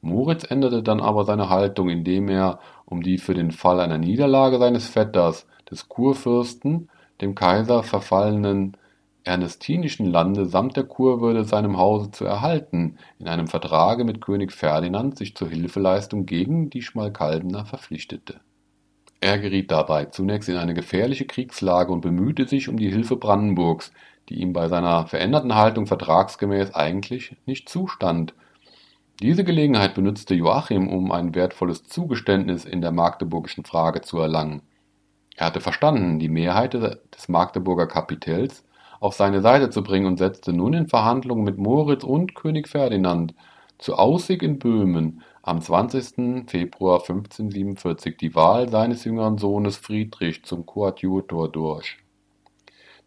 Moritz 0.01 0.49
änderte 0.49 0.81
dann 0.81 1.01
aber 1.01 1.25
seine 1.25 1.49
Haltung, 1.49 1.89
indem 1.89 2.29
er, 2.29 2.59
um 2.85 3.03
die 3.03 3.17
für 3.17 3.33
den 3.33 3.51
Fall 3.51 3.79
einer 3.79 3.97
Niederlage 3.97 4.57
seines 4.57 4.87
Vetters, 4.87 5.45
des 5.69 5.89
Kurfürsten, 5.89 6.89
dem 7.21 7.35
Kaiser 7.35 7.83
verfallenen 7.83 8.77
ernestinischen 9.23 10.05
Lande 10.05 10.45
samt 10.45 10.77
der 10.77 10.85
Kurwürde 10.85 11.43
seinem 11.43 11.77
Hause 11.77 12.09
zu 12.11 12.25
erhalten, 12.25 12.97
in 13.19 13.27
einem 13.27 13.47
Vertrage 13.47 14.03
mit 14.03 14.21
König 14.21 14.51
Ferdinand 14.51 15.17
sich 15.17 15.35
zur 15.35 15.49
Hilfeleistung 15.49 16.25
gegen 16.25 16.69
die 16.69 16.81
Schmalkaldener 16.81 17.65
verpflichtete. 17.65 18.39
Er 19.21 19.37
geriet 19.37 19.71
dabei 19.71 20.05
zunächst 20.05 20.49
in 20.49 20.57
eine 20.57 20.73
gefährliche 20.73 21.25
Kriegslage 21.25 21.91
und 21.91 22.01
bemühte 22.01 22.47
sich 22.47 22.69
um 22.69 22.77
die 22.77 22.89
Hilfe 22.89 23.15
Brandenburgs, 23.15 23.91
die 24.29 24.35
ihm 24.35 24.53
bei 24.53 24.67
seiner 24.67 25.07
veränderten 25.07 25.55
Haltung 25.55 25.87
vertragsgemäß 25.87 26.73
eigentlich 26.73 27.35
nicht 27.45 27.67
zustand 27.67 28.33
diese 29.21 29.43
Gelegenheit 29.43 29.95
benutzte 29.95 30.33
Joachim, 30.33 30.87
um 30.87 31.11
ein 31.11 31.35
wertvolles 31.35 31.83
Zugeständnis 31.83 32.63
in 32.63 32.79
der 32.79 32.93
magdeburgischen 32.93 33.65
Frage 33.65 33.99
zu 33.99 34.17
erlangen. 34.17 34.61
Er 35.35 35.47
hatte 35.47 35.59
verstanden, 35.59 36.19
die 36.19 36.29
Mehrheit 36.29 36.73
des 36.73 37.27
Magdeburger 37.27 37.85
Kapitels 37.85 38.63
auf 39.01 39.15
seine 39.15 39.41
Seite 39.41 39.71
zu 39.71 39.83
bringen 39.83 40.05
und 40.05 40.19
setzte 40.19 40.53
nun 40.53 40.73
in 40.73 40.87
Verhandlungen 40.87 41.43
mit 41.43 41.57
Moritz 41.57 42.05
und 42.05 42.33
König 42.33 42.69
Ferdinand 42.69 43.33
zu 43.77 43.95
Aussig 43.95 44.41
in 44.41 44.57
Böhmen 44.57 45.21
am 45.49 45.61
20. 45.61 46.47
Februar 46.47 46.99
1547 46.99 48.17
die 48.17 48.35
Wahl 48.35 48.69
seines 48.69 49.03
jüngeren 49.03 49.39
Sohnes 49.39 49.77
Friedrich 49.77 50.43
zum 50.45 50.67
Koadjutor 50.67 51.51
durch. 51.51 51.97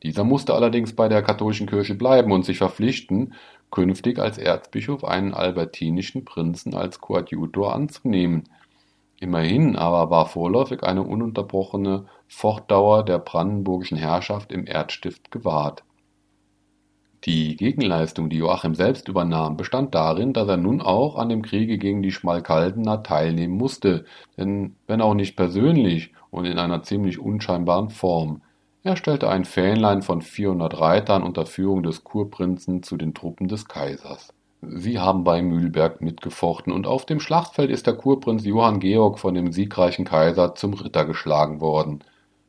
Dieser 0.02 0.24
musste 0.24 0.52
allerdings 0.52 0.96
bei 0.96 1.08
der 1.08 1.22
katholischen 1.22 1.68
Kirche 1.68 1.94
bleiben 1.94 2.32
und 2.32 2.44
sich 2.44 2.58
verpflichten, 2.58 3.34
künftig 3.70 4.18
als 4.18 4.38
Erzbischof 4.38 5.04
einen 5.04 5.34
albertinischen 5.34 6.24
Prinzen 6.24 6.74
als 6.74 7.00
Koadjutor 7.00 7.72
anzunehmen. 7.72 8.42
Immerhin 9.20 9.76
aber 9.76 10.10
war 10.10 10.26
vorläufig 10.26 10.82
eine 10.82 11.04
ununterbrochene 11.04 12.06
Fortdauer 12.26 13.04
der 13.04 13.20
brandenburgischen 13.20 13.96
Herrschaft 13.96 14.50
im 14.50 14.66
Erzstift 14.66 15.30
gewahrt. 15.30 15.84
Die 17.24 17.56
Gegenleistung, 17.56 18.30
die 18.30 18.38
Joachim 18.38 18.74
selbst 18.74 19.06
übernahm, 19.06 19.56
bestand 19.56 19.94
darin, 19.94 20.32
dass 20.32 20.48
er 20.48 20.56
nun 20.56 20.80
auch 20.80 21.16
an 21.16 21.28
dem 21.28 21.42
Kriege 21.42 21.78
gegen 21.78 22.02
die 22.02 22.10
Schmalkaldener 22.10 23.04
teilnehmen 23.04 23.56
musste, 23.56 24.04
denn 24.36 24.74
wenn 24.88 25.00
auch 25.00 25.14
nicht 25.14 25.36
persönlich 25.36 26.12
und 26.30 26.46
in 26.46 26.58
einer 26.58 26.82
ziemlich 26.82 27.20
unscheinbaren 27.20 27.90
Form. 27.90 28.42
Er 28.82 28.96
stellte 28.96 29.28
ein 29.28 29.44
Fähnlein 29.44 30.02
von 30.02 30.20
400 30.20 30.80
Reitern 30.80 31.22
unter 31.22 31.46
Führung 31.46 31.84
des 31.84 32.02
Kurprinzen 32.02 32.82
zu 32.82 32.96
den 32.96 33.14
Truppen 33.14 33.46
des 33.46 33.68
Kaisers. 33.68 34.34
Sie 34.60 34.98
haben 34.98 35.22
bei 35.22 35.42
Mühlberg 35.42 36.00
mitgefochten 36.00 36.72
und 36.72 36.88
auf 36.88 37.06
dem 37.06 37.20
Schlachtfeld 37.20 37.70
ist 37.70 37.86
der 37.86 37.94
Kurprinz 37.94 38.44
Johann 38.44 38.80
Georg 38.80 39.20
von 39.20 39.34
dem 39.34 39.52
siegreichen 39.52 40.04
Kaiser 40.04 40.56
zum 40.56 40.74
Ritter 40.74 41.04
geschlagen 41.04 41.60
worden. 41.60 42.02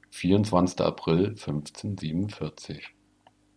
24. 0.10 0.82
April 0.82 1.30
1547. 1.30 2.94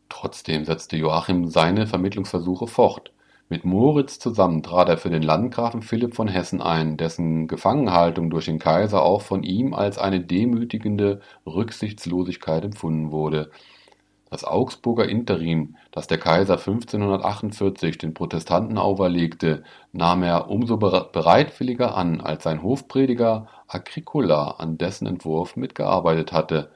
Trotzdem 0.09 0.64
setzte 0.64 0.97
Joachim 0.97 1.49
seine 1.49 1.87
Vermittlungsversuche 1.87 2.66
fort. 2.66 3.12
Mit 3.49 3.64
Moritz 3.64 4.19
zusammen 4.19 4.64
trat 4.64 4.88
er 4.88 4.99
für 4.99 5.11
den 5.11 5.23
Landgrafen 5.23 5.83
Philipp 5.83 6.16
von 6.16 6.27
Hessen 6.27 6.61
ein, 6.61 6.97
dessen 6.97 7.47
Gefangenhaltung 7.47 8.29
durch 8.29 8.47
den 8.47 8.59
Kaiser 8.59 9.03
auch 9.03 9.23
von 9.23 9.45
ihm 9.45 9.73
als 9.73 9.99
eine 9.99 10.21
demütigende 10.21 11.21
Rücksichtslosigkeit 11.47 12.64
empfunden 12.64 13.12
wurde. 13.12 13.51
Das 14.31 14.42
Augsburger 14.42 15.09
Interim, 15.09 15.77
das 15.92 16.09
der 16.09 16.19
Kaiser 16.19 16.55
1548 16.55 17.99
den 17.99 18.14
Protestanten 18.14 18.79
auferlegte, 18.79 19.62
nahm 19.92 20.25
er 20.25 20.51
umso 20.51 20.77
bereitwilliger 20.77 21.97
an, 21.97 22.21
als 22.21 22.42
sein 22.42 22.62
Hofprediger 22.62 23.47
Agricola 23.69 24.57
an 24.59 24.79
dessen 24.79 25.07
Entwurf 25.07 25.55
mitgearbeitet 25.55 26.33
hatte 26.33 26.71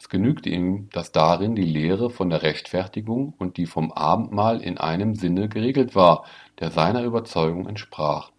es 0.00 0.08
genügte 0.08 0.48
ihm, 0.48 0.88
dass 0.92 1.12
darin 1.12 1.54
die 1.54 1.62
Lehre 1.62 2.08
von 2.08 2.30
der 2.30 2.42
Rechtfertigung 2.42 3.34
und 3.36 3.58
die 3.58 3.66
vom 3.66 3.92
Abendmahl 3.92 4.62
in 4.62 4.78
einem 4.78 5.14
Sinne 5.14 5.46
geregelt 5.50 5.94
war, 5.94 6.24
der 6.58 6.70
seiner 6.70 7.04
Überzeugung 7.04 7.68
entsprach. 7.68 8.32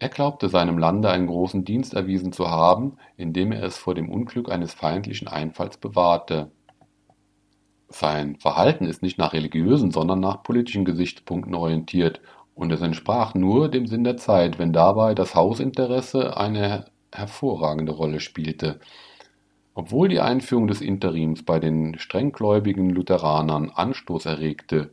Er 0.00 0.10
glaubte 0.10 0.50
seinem 0.50 0.76
Lande 0.76 1.08
einen 1.08 1.28
großen 1.28 1.64
Dienst 1.64 1.94
erwiesen 1.94 2.30
zu 2.30 2.50
haben, 2.50 2.98
indem 3.16 3.52
er 3.52 3.62
es 3.62 3.78
vor 3.78 3.94
dem 3.94 4.10
Unglück 4.10 4.52
eines 4.52 4.74
feindlichen 4.74 5.28
Einfalls 5.28 5.78
bewahrte. 5.78 6.50
Sein 7.88 8.36
Verhalten 8.36 8.84
ist 8.84 9.02
nicht 9.02 9.16
nach 9.16 9.32
religiösen, 9.32 9.90
sondern 9.90 10.20
nach 10.20 10.42
politischen 10.42 10.84
Gesichtspunkten 10.84 11.54
orientiert 11.54 12.20
und 12.54 12.70
es 12.70 12.82
entsprach 12.82 13.32
nur 13.32 13.70
dem 13.70 13.86
Sinn 13.86 14.04
der 14.04 14.18
Zeit, 14.18 14.58
wenn 14.58 14.74
dabei 14.74 15.14
das 15.14 15.34
Hausinteresse 15.34 16.36
eine 16.36 16.84
hervorragende 17.14 17.92
Rolle 17.92 18.20
spielte. 18.20 18.78
Obwohl 19.76 20.08
die 20.08 20.20
Einführung 20.20 20.68
des 20.68 20.80
Interims 20.80 21.42
bei 21.42 21.60
den 21.60 21.98
strenggläubigen 21.98 22.88
Lutheranern 22.88 23.68
Anstoß 23.68 24.24
erregte, 24.24 24.90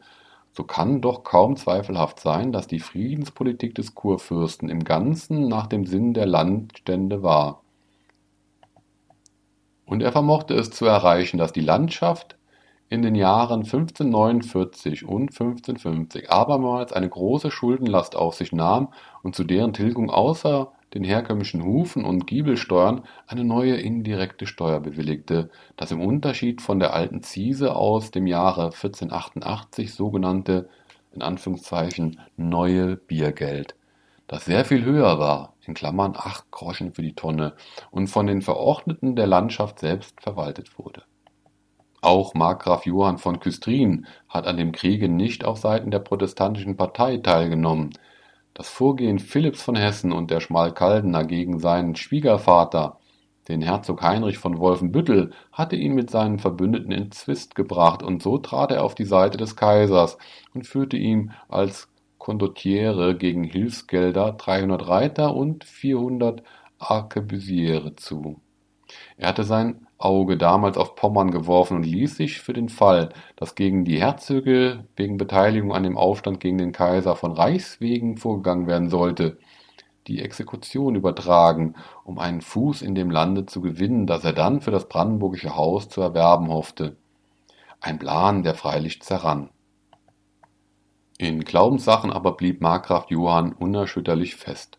so 0.52 0.66
kann 0.66 1.00
doch 1.00 1.24
kaum 1.24 1.56
zweifelhaft 1.56 2.20
sein, 2.20 2.52
dass 2.52 2.68
die 2.68 2.82
Friedenspolitik 2.82 3.76
des 3.76 3.96
Kurfürsten 3.96 4.68
im 4.68 4.84
Ganzen 4.84 5.48
nach 5.48 5.68
dem 5.68 5.86
Sinn 5.86 6.14
der 6.14 6.26
Landstände 6.26 7.24
war. 7.24 7.64
Und 9.86 10.04
er 10.04 10.12
vermochte 10.12 10.54
es 10.54 10.70
zu 10.70 10.86
erreichen, 10.86 11.38
dass 11.38 11.54
die 11.54 11.62
Landschaft 11.62 12.38
in 12.90 13.04
den 13.04 13.16
Jahren 13.16 13.62
1549 13.62 15.06
und 15.06 15.32
1550 15.32 16.30
abermals 16.30 16.92
eine 16.92 17.08
große 17.08 17.52
Schuldenlast 17.52 18.18
auf 18.18 18.36
sich 18.36 18.52
nahm 18.52 18.90
und 19.24 19.34
zu 19.34 19.46
deren 19.46 19.72
Tilgung 19.72 20.10
außer 20.10 20.74
den 20.94 21.04
herkömmlichen 21.04 21.64
Hufen- 21.64 22.06
und 22.06 22.28
Giebelsteuern 22.28 23.04
eine 23.28 23.44
neue 23.44 23.76
indirekte 23.76 24.46
Steuer 24.46 24.80
bewilligte, 24.80 25.50
das 25.76 25.92
im 25.92 26.02
Unterschied 26.02 26.62
von 26.62 26.80
der 26.80 26.94
alten 26.94 27.22
Ziese 27.24 27.76
aus 27.76 28.12
dem 28.12 28.28
Jahre 28.28 28.66
1488 28.66 29.94
sogenannte 29.94 30.70
in 31.12 31.22
Anführungszeichen 31.22 32.20
neue 32.38 32.96
Biergeld, 32.96 33.76
das 34.28 34.46
sehr 34.46 34.66
viel 34.66 34.84
höher 34.84 35.20
war 35.20 35.54
in 35.66 35.74
Klammern 35.74 36.14
acht 36.16 36.50
Groschen 36.52 36.94
für 36.94 37.04
die 37.04 37.14
Tonne 37.14 37.54
und 37.92 38.08
von 38.08 38.28
den 38.28 38.42
Verordneten 38.42 39.16
der 39.16 39.28
Landschaft 39.28 39.80
selbst 39.80 40.22
verwaltet 40.22 40.78
wurde 40.78 41.04
auch 42.04 42.34
Markgraf 42.34 42.86
Johann 42.86 43.18
von 43.18 43.40
Küstrin 43.40 44.06
hat 44.28 44.46
an 44.46 44.58
dem 44.58 44.74
Kriege 44.74 45.08
nicht 45.08 45.46
auf 45.46 45.58
Seiten 45.58 45.90
der 45.90 46.00
protestantischen 46.00 46.76
Partei 46.76 47.18
teilgenommen. 47.18 47.92
Das 48.54 48.70
Vorgehen 48.70 49.18
Philipps 49.18 49.64
von 49.64 49.76
Hessen 49.76 50.12
und 50.12 50.30
der 50.30 50.40
Schmalkaldener 50.40 51.26
gegen 51.26 51.60
seinen 51.60 51.96
Schwiegervater, 51.96 53.00
den 53.48 53.62
Herzog 53.62 54.04
Heinrich 54.04 54.38
von 54.38 54.60
Wolfenbüttel, 54.60 55.32
hatte 55.52 55.76
ihn 55.76 55.96
mit 55.96 56.12
seinen 56.12 56.38
Verbündeten 56.38 56.92
in 56.92 57.12
Zwist 57.12 57.56
gebracht, 57.56 58.04
und 58.04 58.22
so 58.22 58.38
trat 58.38 58.72
er 58.72 58.84
auf 58.84 58.94
die 58.94 59.06
Seite 59.06 59.38
des 59.38 59.56
Kaisers 59.56 60.18
und 60.54 60.68
führte 60.68 60.98
ihm 60.98 61.32
als 61.50 61.90
Condottiere 62.20 63.18
gegen 63.18 63.44
Hilfsgelder 63.44 64.34
300 64.34 64.88
Reiter 64.88 65.36
und 65.36 65.64
400 65.64 66.44
Arquebusiere 66.78 67.96
zu. 67.96 68.40
Er 69.18 69.30
hatte 69.30 69.44
sein 69.44 69.88
Auge 70.04 70.38
damals 70.38 70.78
auf 70.78 70.96
Pommern 70.96 71.32
geworfen 71.32 71.78
und 71.78 71.84
ließ 71.84 72.18
sich 72.18 72.42
für 72.42 72.54
den 72.54 72.70
Fall, 72.70 73.10
dass 73.36 73.56
gegen 73.56 73.86
die 73.86 74.00
Herzöge 74.00 74.86
wegen 74.96 75.18
Beteiligung 75.18 75.74
an 75.74 75.84
dem 75.84 75.98
Aufstand 75.98 76.40
gegen 76.40 76.58
den 76.58 76.72
Kaiser 76.72 77.16
von 77.16 77.32
Reichswegen 77.32 78.18
vorgegangen 78.18 78.68
werden 78.68 78.90
sollte, 78.90 79.38
die 80.08 80.22
Exekution 80.22 80.96
übertragen, 80.96 81.76
um 82.04 82.20
einen 82.20 82.42
Fuß 82.42 82.82
in 82.82 82.96
dem 82.96 83.10
Lande 83.10 83.46
zu 83.46 83.62
gewinnen, 83.62 84.06
das 84.06 84.26
er 84.26 84.34
dann 84.34 84.62
für 84.62 84.72
das 84.72 84.90
brandenburgische 84.90 85.56
Haus 85.56 85.88
zu 85.88 86.02
erwerben 86.02 86.50
hoffte. 86.50 86.98
Ein 87.80 88.00
Plan, 88.00 88.44
der 88.44 88.56
freilich 88.56 89.02
zerrann. 89.02 89.50
In 91.18 91.46
Glaubenssachen 91.46 92.12
aber 92.12 92.34
blieb 92.34 92.60
Markgraf 92.60 93.10
Johann 93.10 93.54
unerschütterlich 93.54 94.36
fest. 94.36 94.78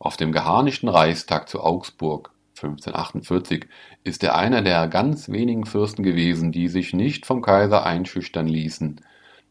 Auf 0.00 0.16
dem 0.16 0.32
geharnischten 0.32 0.88
Reichstag 0.88 1.48
zu 1.48 1.62
Augsburg 1.62 2.33
1548 2.56 3.66
ist 4.04 4.22
er 4.22 4.36
einer 4.36 4.62
der 4.62 4.86
ganz 4.86 5.28
wenigen 5.28 5.66
Fürsten 5.66 6.04
gewesen, 6.04 6.52
die 6.52 6.68
sich 6.68 6.92
nicht 6.92 7.26
vom 7.26 7.42
Kaiser 7.42 7.84
einschüchtern 7.84 8.46
ließen. 8.46 9.00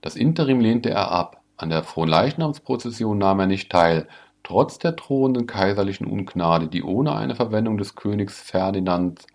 Das 0.02 0.16
Interim 0.16 0.62
lehnte 0.62 0.90
er 0.90 1.12
ab, 1.12 1.42
an 1.58 1.70
der 1.70 1.84
Fronleichnamsprozession 1.84 3.18
nahm 3.18 3.42
er 3.42 3.48
nicht 3.48 3.70
teil, 3.72 4.08
trotz 4.42 4.80
der 4.80 4.94
drohenden 4.94 5.48
kaiserlichen 5.48 6.08
Ungnade, 6.08 6.68
die 6.68 6.84
ohne 6.84 7.16
eine 7.16 7.36
Verwendung 7.36 7.78
des 7.78 7.96
Königs 7.96 8.42
Ferdinand 8.42 9.26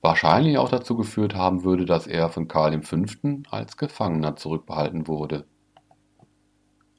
wahrscheinlich 0.00 0.58
auch 0.58 0.68
dazu 0.68 0.96
geführt 0.96 1.34
haben 1.34 1.62
würde, 1.62 1.84
dass 1.84 2.08
er 2.08 2.28
von 2.28 2.48
Karl 2.48 2.82
V. 2.82 2.96
als 3.50 3.76
Gefangener 3.76 4.34
zurückbehalten 4.34 5.06
wurde. 5.06 5.46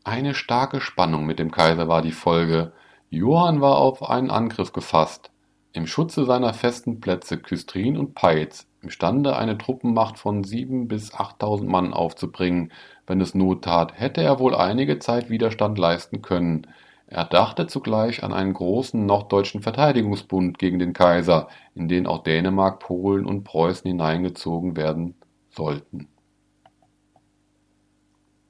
Eine 0.06 0.34
starke 0.34 0.80
Spannung 0.80 1.26
mit 1.26 1.40
dem 1.40 1.52
Kaiser 1.52 1.88
war 1.88 2.02
die 2.02 2.12
Folge. 2.12 2.74
Johann 3.10 3.62
war 3.62 3.78
auf 3.78 4.10
einen 4.10 4.32
Angriff 4.32 4.74
gefasst 4.74 5.33
im 5.74 5.88
Schutze 5.88 6.24
seiner 6.26 6.54
festen 6.54 7.02
Plätze 7.02 7.38
Küstrin 7.38 7.98
und 7.98 8.14
Peitz 8.14 8.68
imstande, 8.82 9.36
eine 9.36 9.58
Truppenmacht 9.58 10.20
von 10.20 10.44
sieben 10.44 10.88
bis 10.88 11.14
achttausend 11.14 11.70
Mann 11.70 11.94
aufzubringen, 11.94 12.72
wenn 13.08 13.22
es 13.22 13.34
Not 13.34 13.64
tat, 13.64 14.00
hätte 14.00 14.22
er 14.22 14.40
wohl 14.40 14.56
einige 14.56 15.00
Zeit 15.00 15.30
Widerstand 15.30 15.78
leisten 15.78 16.22
können. 16.22 16.68
Er 17.08 17.26
dachte 17.26 17.68
zugleich 17.68 18.24
an 18.24 18.34
einen 18.34 18.54
großen 18.54 19.06
norddeutschen 19.06 19.62
Verteidigungsbund 19.62 20.60
gegen 20.60 20.80
den 20.80 20.94
Kaiser, 20.94 21.48
in 21.76 21.88
den 21.88 22.08
auch 22.08 22.24
Dänemark, 22.24 22.80
Polen 22.80 23.26
und 23.26 23.44
Preußen 23.44 23.88
hineingezogen 23.90 24.76
werden 24.78 25.16
sollten. 25.50 26.08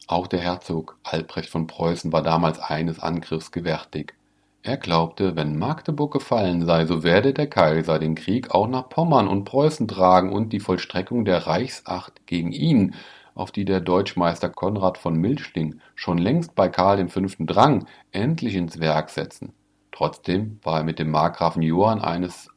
Auch 0.07 0.27
der 0.27 0.39
Herzog 0.39 0.97
Albrecht 1.03 1.49
von 1.49 1.67
Preußen 1.67 2.11
war 2.11 2.21
damals 2.21 2.59
eines 2.59 2.99
Angriffs 2.99 3.51
gewärtig. 3.51 4.15
Er 4.65 4.77
glaubte, 4.77 5.35
wenn 5.35 5.59
Magdeburg 5.59 6.13
gefallen 6.13 6.65
sei, 6.65 6.85
so 6.85 7.03
werde 7.03 7.33
der 7.33 7.47
Kaiser 7.47 7.99
den 7.99 8.15
Krieg 8.15 8.51
auch 8.51 8.69
nach 8.69 8.87
Pommern 8.87 9.27
und 9.27 9.43
Preußen 9.43 9.89
tragen 9.89 10.31
und 10.31 10.53
die 10.53 10.61
Vollstreckung 10.61 11.25
der 11.25 11.47
Reichsacht 11.47 12.25
gegen 12.27 12.53
ihn, 12.53 12.95
auf 13.35 13.51
die 13.51 13.65
der 13.65 13.81
Deutschmeister 13.81 14.47
Konrad 14.47 14.97
von 14.97 15.15
Milchling 15.15 15.81
schon 15.95 16.17
längst 16.17 16.55
bei 16.55 16.69
Karl 16.69 17.05
V. 17.09 17.21
drang, 17.39 17.87
endlich 18.13 18.55
ins 18.55 18.79
Werk 18.79 19.09
setzen. 19.09 19.51
Trotzdem 19.91 20.59
war 20.63 20.77
er 20.77 20.83
mit 20.85 20.97
dem 20.97 21.11
Markgrafen 21.11 21.61
Johann 21.61 21.99
eines 21.99 22.49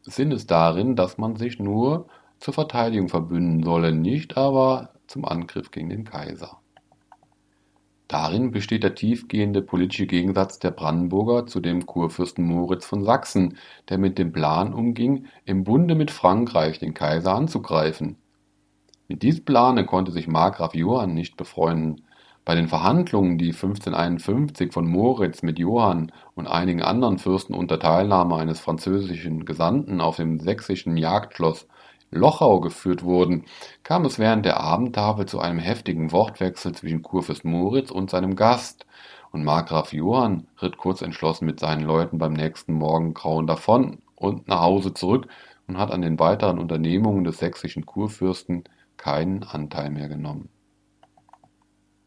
Sinnes 0.00 0.46
darin, 0.46 0.96
dass 0.96 1.18
man 1.18 1.36
sich 1.36 1.58
nur 1.58 2.06
zur 2.38 2.54
Verteidigung 2.54 3.10
verbünden 3.10 3.62
solle, 3.64 3.92
nicht 3.92 4.38
aber 4.38 4.94
zum 5.06 5.26
Angriff 5.26 5.70
gegen 5.70 5.90
den 5.90 6.04
Kaiser 6.04 6.59
Darin 8.10 8.50
besteht 8.50 8.82
der 8.82 8.96
tiefgehende 8.96 9.62
politische 9.62 10.08
Gegensatz 10.08 10.58
der 10.58 10.72
Brandenburger 10.72 11.46
zu 11.46 11.60
dem 11.60 11.86
Kurfürsten 11.86 12.44
Moritz 12.44 12.84
von 12.84 13.04
Sachsen, 13.04 13.56
der 13.88 13.98
mit 13.98 14.18
dem 14.18 14.32
Plan 14.32 14.74
umging, 14.74 15.26
im 15.44 15.62
Bunde 15.62 15.94
mit 15.94 16.10
Frankreich 16.10 16.80
den 16.80 16.92
Kaiser 16.92 17.36
anzugreifen. 17.36 18.16
Mit 19.06 19.22
diesem 19.22 19.44
Plane 19.44 19.86
konnte 19.86 20.10
sich 20.10 20.26
Markgraf 20.26 20.74
Johann 20.74 21.14
nicht 21.14 21.36
befreunden. 21.36 22.02
Bei 22.44 22.56
den 22.56 22.66
Verhandlungen, 22.66 23.38
die 23.38 23.52
1551 23.52 24.72
von 24.72 24.88
Moritz 24.88 25.44
mit 25.44 25.60
Johann 25.60 26.10
und 26.34 26.48
einigen 26.48 26.82
anderen 26.82 27.18
Fürsten 27.18 27.54
unter 27.54 27.78
Teilnahme 27.78 28.34
eines 28.34 28.58
französischen 28.58 29.44
Gesandten 29.44 30.00
auf 30.00 30.16
dem 30.16 30.40
sächsischen 30.40 30.96
Jagdschloss 30.96 31.68
Lochau 32.10 32.60
geführt 32.60 33.04
wurden, 33.04 33.44
kam 33.82 34.04
es 34.04 34.18
während 34.18 34.44
der 34.44 34.60
Abendtafel 34.60 35.26
zu 35.26 35.38
einem 35.38 35.58
heftigen 35.58 36.10
Wortwechsel 36.12 36.74
zwischen 36.74 37.02
Kurfürst 37.02 37.44
Moritz 37.44 37.90
und 37.90 38.10
seinem 38.10 38.36
Gast, 38.36 38.86
und 39.32 39.44
Markgraf 39.44 39.92
Johann 39.92 40.48
ritt 40.60 40.76
kurz 40.76 41.02
entschlossen 41.02 41.46
mit 41.46 41.60
seinen 41.60 41.84
Leuten 41.84 42.18
beim 42.18 42.32
nächsten 42.32 42.72
Morgengrauen 42.72 43.46
davon 43.46 43.98
und 44.16 44.48
nach 44.48 44.60
Hause 44.60 44.92
zurück 44.92 45.28
und 45.68 45.78
hat 45.78 45.92
an 45.92 46.02
den 46.02 46.18
weiteren 46.18 46.58
Unternehmungen 46.58 47.22
des 47.22 47.38
sächsischen 47.38 47.86
Kurfürsten 47.86 48.64
keinen 48.96 49.44
Anteil 49.44 49.90
mehr 49.90 50.08
genommen. 50.08 50.48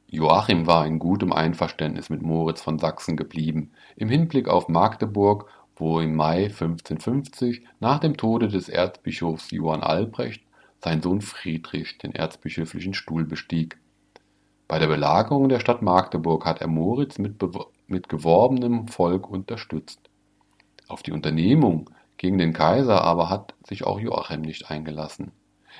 Joachim 0.07 0.67
war 0.67 0.85
in 0.85 0.99
gutem 0.99 1.33
Einverständnis 1.33 2.09
mit 2.09 2.21
Moritz 2.21 2.61
von 2.61 2.77
Sachsen 2.77 3.17
geblieben, 3.17 3.71
im 3.95 4.09
Hinblick 4.09 4.47
auf 4.47 4.67
Magdeburg 4.67 5.49
wo 5.75 5.99
im 5.99 6.15
Mai 6.15 6.45
1550 6.45 7.63
nach 7.79 7.99
dem 7.99 8.17
Tode 8.17 8.47
des 8.47 8.69
Erzbischofs 8.69 9.51
Johann 9.51 9.81
Albrecht 9.81 10.43
sein 10.79 11.01
Sohn 11.01 11.21
Friedrich 11.21 11.97
den 11.97 12.13
erzbischöflichen 12.13 12.93
Stuhl 12.93 13.25
bestieg. 13.25 13.77
Bei 14.67 14.79
der 14.79 14.87
Belagerung 14.87 15.49
der 15.49 15.59
Stadt 15.59 15.81
Magdeburg 15.81 16.45
hat 16.45 16.61
er 16.61 16.67
Moritz 16.67 17.17
mit, 17.17 17.35
mit 17.87 18.09
geworbenem 18.09 18.87
Volk 18.87 19.29
unterstützt. 19.29 19.99
Auf 20.87 21.03
die 21.03 21.11
Unternehmung 21.11 21.89
gegen 22.17 22.37
den 22.37 22.53
Kaiser 22.53 23.01
aber 23.01 23.29
hat 23.29 23.53
sich 23.67 23.83
auch 23.85 23.99
Joachim 23.99 24.41
nicht 24.41 24.69
eingelassen. 24.69 25.31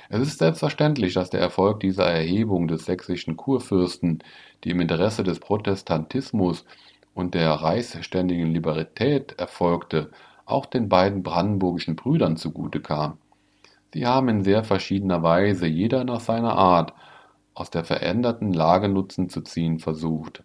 Es 0.08 0.20
ist 0.20 0.38
selbstverständlich, 0.38 1.14
dass 1.14 1.30
der 1.30 1.40
Erfolg 1.40 1.80
dieser 1.80 2.06
Erhebung 2.06 2.68
des 2.68 2.84
sächsischen 2.84 3.36
Kurfürsten, 3.36 4.22
die 4.62 4.70
im 4.70 4.80
Interesse 4.80 5.22
des 5.22 5.40
Protestantismus 5.40 6.64
und 7.14 7.34
der 7.34 7.50
reichsständigen 7.52 8.52
Liberalität 8.52 9.38
erfolgte, 9.38 10.10
auch 10.44 10.66
den 10.66 10.88
beiden 10.88 11.22
brandenburgischen 11.22 11.96
Brüdern 11.96 12.36
zugute 12.36 12.80
kam. 12.80 13.18
Sie 13.92 14.06
haben 14.06 14.28
in 14.28 14.42
sehr 14.42 14.64
verschiedener 14.64 15.22
Weise, 15.22 15.66
jeder 15.66 16.04
nach 16.04 16.20
seiner 16.20 16.56
Art, 16.56 16.92
aus 17.54 17.70
der 17.70 17.84
veränderten 17.84 18.52
Lage 18.52 18.88
Nutzen 18.88 19.28
zu 19.28 19.40
ziehen 19.42 19.78
versucht. 19.78 20.42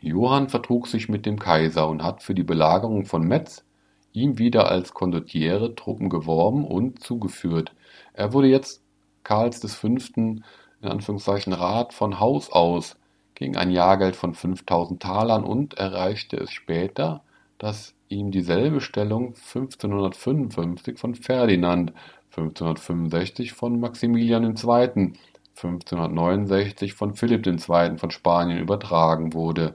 Johann 0.00 0.48
vertrug 0.48 0.86
sich 0.86 1.08
mit 1.08 1.26
dem 1.26 1.38
Kaiser 1.38 1.88
und 1.88 2.02
hat 2.02 2.22
für 2.22 2.34
die 2.34 2.44
Belagerung 2.44 3.04
von 3.04 3.26
Metz 3.26 3.64
ihm 4.12 4.38
wieder 4.38 4.68
als 4.68 4.94
Condottiere 4.94 5.74
Truppen 5.74 6.08
geworben 6.08 6.64
und 6.64 7.02
zugeführt. 7.02 7.74
Er 8.12 8.32
wurde 8.32 8.46
jetzt 8.46 8.82
Karls 9.24 9.74
V. 9.74 9.88
in 9.88 10.44
Anführungszeichen 10.82 11.52
Rat 11.52 11.92
von 11.92 12.20
Haus 12.20 12.52
aus 12.52 12.96
gegen 13.44 13.58
ein 13.58 13.70
Jahrgeld 13.70 14.16
von 14.16 14.32
5000 14.32 15.02
Talern 15.02 15.44
und 15.44 15.74
erreichte 15.74 16.38
es 16.38 16.50
später, 16.50 17.22
dass 17.58 17.94
ihm 18.08 18.30
dieselbe 18.30 18.80
Stellung 18.80 19.34
1555 19.34 20.98
von 20.98 21.14
Ferdinand, 21.14 21.92
1565 22.30 23.52
von 23.52 23.78
Maximilian 23.80 24.44
II., 24.44 25.12
1569 25.56 26.94
von 26.94 27.12
Philipp 27.12 27.46
II. 27.46 27.98
von 27.98 28.10
Spanien 28.10 28.60
übertragen 28.60 29.34
wurde. 29.34 29.74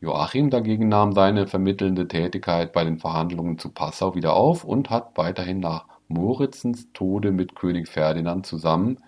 Joachim 0.00 0.50
dagegen 0.50 0.88
nahm 0.88 1.12
seine 1.12 1.46
vermittelnde 1.46 2.08
Tätigkeit 2.08 2.72
bei 2.72 2.82
den 2.82 2.98
Verhandlungen 2.98 3.56
zu 3.56 3.68
Passau 3.68 4.16
wieder 4.16 4.34
auf 4.34 4.64
und 4.64 4.90
hat 4.90 5.16
weiterhin 5.16 5.60
nach 5.60 5.84
Moritzens 6.08 6.88
Tode 6.92 7.30
mit 7.30 7.54
König 7.54 7.86
Ferdinand 7.86 8.44
zusammen 8.44 8.98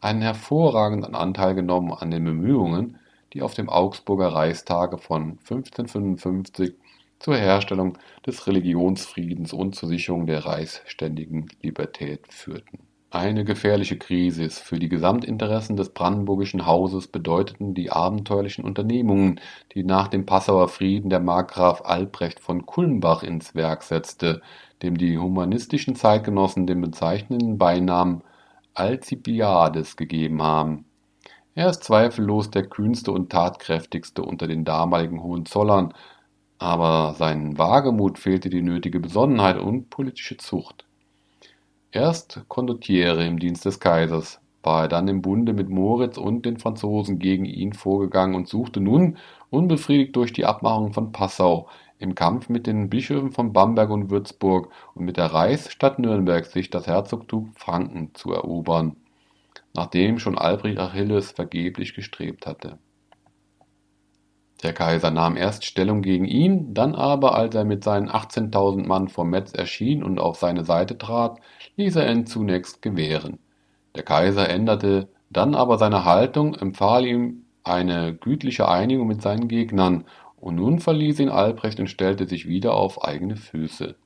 einen 0.00 0.22
hervorragenden 0.22 1.16
Anteil 1.16 1.56
genommen 1.56 1.92
an 1.92 2.12
den 2.12 2.22
Bemühungen, 2.22 2.98
die 3.36 3.42
auf 3.42 3.52
dem 3.52 3.68
Augsburger 3.68 4.28
Reichstage 4.28 4.96
von 4.96 5.38
1555 5.40 6.74
zur 7.18 7.36
Herstellung 7.36 7.98
des 8.26 8.46
Religionsfriedens 8.46 9.52
und 9.52 9.74
zur 9.74 9.90
Sicherung 9.90 10.26
der 10.26 10.46
reichsständigen 10.46 11.48
Libertät 11.60 12.32
führten. 12.32 12.78
Eine 13.10 13.44
gefährliche 13.44 13.98
Krise 13.98 14.48
für 14.48 14.78
die 14.78 14.88
Gesamtinteressen 14.88 15.76
des 15.76 15.90
brandenburgischen 15.90 16.66
Hauses 16.66 17.08
bedeuteten 17.08 17.74
die 17.74 17.90
abenteuerlichen 17.90 18.64
Unternehmungen, 18.64 19.38
die 19.74 19.84
nach 19.84 20.08
dem 20.08 20.24
Passauer 20.24 20.68
Frieden 20.68 21.10
der 21.10 21.20
Markgraf 21.20 21.82
Albrecht 21.84 22.40
von 22.40 22.64
Kulmbach 22.64 23.22
ins 23.22 23.54
Werk 23.54 23.82
setzte, 23.82 24.40
dem 24.82 24.96
die 24.96 25.18
humanistischen 25.18 25.94
Zeitgenossen 25.94 26.66
den 26.66 26.80
bezeichnenden 26.80 27.58
Beinamen 27.58 28.22
Alcibiades 28.72 29.96
gegeben 29.96 30.42
haben. 30.42 30.85
Er 31.56 31.70
ist 31.70 31.84
zweifellos 31.84 32.50
der 32.50 32.66
kühnste 32.66 33.12
und 33.12 33.30
tatkräftigste 33.32 34.22
unter 34.22 34.46
den 34.46 34.66
damaligen 34.66 35.22
Hohenzollern, 35.22 35.94
aber 36.58 37.14
seinem 37.14 37.56
Wagemut 37.56 38.18
fehlte 38.18 38.50
die 38.50 38.60
nötige 38.60 39.00
Besonnenheit 39.00 39.58
und 39.58 39.88
politische 39.88 40.36
Zucht. 40.36 40.84
Erst 41.92 42.44
Condottiere 42.48 43.24
im 43.26 43.38
Dienst 43.38 43.64
des 43.64 43.80
Kaisers, 43.80 44.38
war 44.62 44.82
er 44.82 44.88
dann 44.88 45.08
im 45.08 45.22
Bunde 45.22 45.54
mit 45.54 45.70
Moritz 45.70 46.18
und 46.18 46.44
den 46.44 46.58
Franzosen 46.58 47.18
gegen 47.18 47.46
ihn 47.46 47.72
vorgegangen 47.72 48.34
und 48.34 48.48
suchte 48.48 48.80
nun, 48.80 49.16
unbefriedigt 49.48 50.14
durch 50.14 50.34
die 50.34 50.44
Abmachung 50.44 50.92
von 50.92 51.10
Passau, 51.10 51.70
im 51.98 52.14
Kampf 52.14 52.50
mit 52.50 52.66
den 52.66 52.90
Bischöfen 52.90 53.32
von 53.32 53.54
Bamberg 53.54 53.88
und 53.88 54.10
Würzburg 54.10 54.68
und 54.92 55.06
mit 55.06 55.16
der 55.16 55.32
Reichsstadt 55.32 55.98
Nürnberg 55.98 56.44
sich 56.44 56.68
das 56.68 56.86
Herzogtum 56.86 57.52
Franken 57.54 58.10
zu 58.12 58.34
erobern, 58.34 58.96
nachdem 59.76 60.18
schon 60.18 60.38
Albrecht 60.38 60.78
Achilles 60.78 61.30
vergeblich 61.30 61.94
gestrebt 61.94 62.46
hatte. 62.46 62.78
Der 64.62 64.72
Kaiser 64.72 65.10
nahm 65.10 65.36
erst 65.36 65.66
Stellung 65.66 66.00
gegen 66.00 66.24
ihn, 66.24 66.72
dann 66.72 66.94
aber, 66.94 67.34
als 67.34 67.54
er 67.54 67.64
mit 67.64 67.84
seinen 67.84 68.08
18.000 68.08 68.86
Mann 68.86 69.08
vor 69.08 69.26
Metz 69.26 69.52
erschien 69.52 70.02
und 70.02 70.18
auf 70.18 70.36
seine 70.36 70.64
Seite 70.64 70.96
trat, 70.96 71.38
ließ 71.76 71.96
er 71.96 72.10
ihn 72.10 72.26
zunächst 72.26 72.80
gewähren. 72.80 73.38
Der 73.94 74.02
Kaiser 74.02 74.48
änderte 74.48 75.08
dann 75.28 75.54
aber 75.54 75.76
seine 75.76 76.04
Haltung, 76.04 76.54
empfahl 76.54 77.04
ihm 77.04 77.44
eine 77.64 78.14
gütliche 78.14 78.68
Einigung 78.68 79.06
mit 79.08 79.20
seinen 79.20 79.48
Gegnern 79.48 80.04
und 80.36 80.56
nun 80.56 80.78
verließ 80.78 81.20
ihn 81.20 81.28
Albrecht 81.28 81.78
und 81.78 81.88
stellte 81.88 82.26
sich 82.26 82.48
wieder 82.48 82.74
auf 82.74 83.04
eigene 83.04 83.36
Füße. 83.36 83.96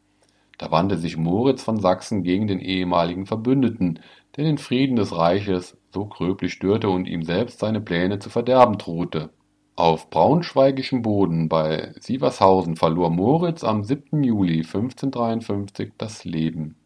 Da 0.58 0.70
wandte 0.70 0.98
sich 0.98 1.16
Moritz 1.16 1.62
von 1.62 1.80
Sachsen 1.80 2.22
gegen 2.22 2.46
den 2.46 2.60
ehemaligen 2.60 3.24
Verbündeten, 3.24 4.00
der 4.40 4.46
den 4.46 4.58
Frieden 4.58 4.96
des 4.96 5.14
Reiches 5.14 5.76
so 5.92 6.06
gröblich 6.06 6.54
störte 6.54 6.88
und 6.88 7.06
ihm 7.06 7.24
selbst 7.24 7.58
seine 7.58 7.82
Pläne 7.82 8.20
zu 8.20 8.30
verderben 8.30 8.78
drohte. 8.78 9.28
Auf 9.76 10.08
braunschweigischem 10.08 11.02
Boden 11.02 11.50
bei 11.50 11.92
Sievershausen 12.00 12.76
verlor 12.76 13.10
Moritz 13.10 13.64
am 13.64 13.84
7. 13.84 14.24
Juli 14.24 14.60
1553 14.60 15.92
das 15.98 16.24
Leben. 16.24 16.76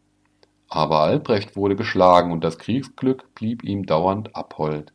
Aber 0.67 0.99
Albrecht 0.99 1.55
wurde 1.55 1.77
geschlagen 1.77 2.33
und 2.33 2.43
das 2.43 2.57
Kriegsglück 2.57 3.33
blieb 3.35 3.63
ihm 3.63 3.85
dauernd 3.85 4.35
abhold. 4.35 4.91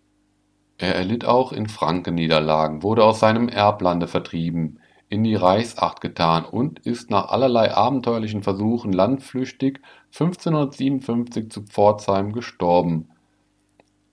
Er 0.77 0.95
erlitt 0.95 1.25
auch 1.25 1.53
in 1.53 1.67
Franken 1.67 2.17
Niederlagen, 2.17 2.83
wurde 2.83 3.05
aus 3.05 3.21
seinem 3.21 3.49
Erblande 3.49 4.07
vertrieben, 4.07 4.81
in 5.11 5.25
die 5.25 5.35
Reichsacht 5.35 6.01
getan 6.01 6.45
und 6.45 6.79
ist 6.79 7.11
nach 7.11 7.29
allerlei 7.29 7.75
abenteuerlichen 7.75 8.45
Versuchen 8.45 8.93
landflüchtig 8.93 9.81
1557 10.13 11.51
zu 11.51 11.63
Pforzheim 11.63 12.33
gestorben. 12.33 13.11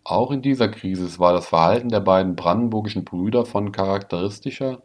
Auch 0.03 0.31
in 0.31 0.41
dieser 0.41 0.69
Krise 0.69 1.19
war 1.19 1.33
das 1.33 1.47
Verhalten 1.47 1.89
der 1.89 1.99
beiden 1.99 2.35
brandenburgischen 2.35 3.05
Brüder 3.05 3.45
von 3.45 3.71
charakteristischer 3.71 4.81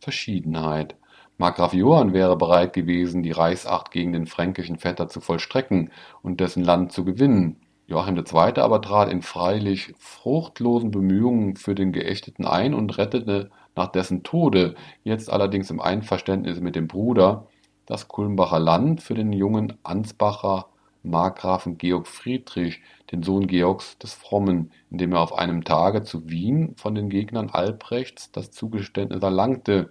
Verschiedenheit. 0.00 0.96
Markgraf 1.36 1.74
Johann 1.74 2.14
wäre 2.14 2.36
bereit 2.36 2.72
gewesen, 2.72 3.22
die 3.22 3.32
Reichsacht 3.32 3.90
gegen 3.90 4.12
den 4.12 4.26
fränkischen 4.26 4.78
Vetter 4.78 5.08
zu 5.08 5.20
vollstrecken 5.20 5.90
und 6.22 6.40
dessen 6.40 6.64
Land 6.64 6.92
zu 6.92 7.04
gewinnen. 7.04 7.56
Joachim 7.86 8.16
II. 8.16 8.58
aber 8.58 8.80
trat 8.80 9.10
in 9.10 9.20
freilich 9.20 9.92
fruchtlosen 9.98 10.90
Bemühungen 10.90 11.56
für 11.56 11.74
den 11.74 11.92
Geächteten 11.92 12.46
ein 12.46 12.72
und 12.72 12.96
rettete 12.96 13.50
nach 13.74 13.88
dessen 13.88 14.22
Tode, 14.22 14.74
jetzt 15.04 15.30
allerdings 15.30 15.70
im 15.70 15.80
Einverständnis 15.80 16.60
mit 16.60 16.76
dem 16.76 16.88
Bruder, 16.88 17.46
das 17.86 18.08
Kulmbacher 18.08 18.58
Land 18.58 19.02
für 19.02 19.14
den 19.14 19.32
jungen 19.32 19.74
Ansbacher 19.82 20.66
Markgrafen 21.02 21.78
Georg 21.78 22.06
Friedrich, 22.06 22.80
den 23.10 23.22
Sohn 23.22 23.48
Georgs 23.48 23.98
des 23.98 24.14
Frommen, 24.14 24.70
indem 24.90 25.12
er 25.12 25.20
auf 25.20 25.36
einem 25.36 25.64
Tage 25.64 26.02
zu 26.04 26.28
Wien 26.28 26.74
von 26.76 26.94
den 26.94 27.08
Gegnern 27.08 27.50
Albrechts 27.50 28.30
das 28.30 28.52
Zugeständnis 28.52 29.22
erlangte, 29.22 29.90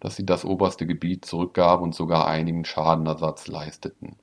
dass 0.00 0.16
sie 0.16 0.26
das 0.26 0.44
oberste 0.44 0.86
Gebiet 0.86 1.24
zurückgaben 1.24 1.84
und 1.84 1.94
sogar 1.94 2.26
einigen 2.26 2.64
Schadenersatz 2.64 3.46
leisteten. 3.46 4.16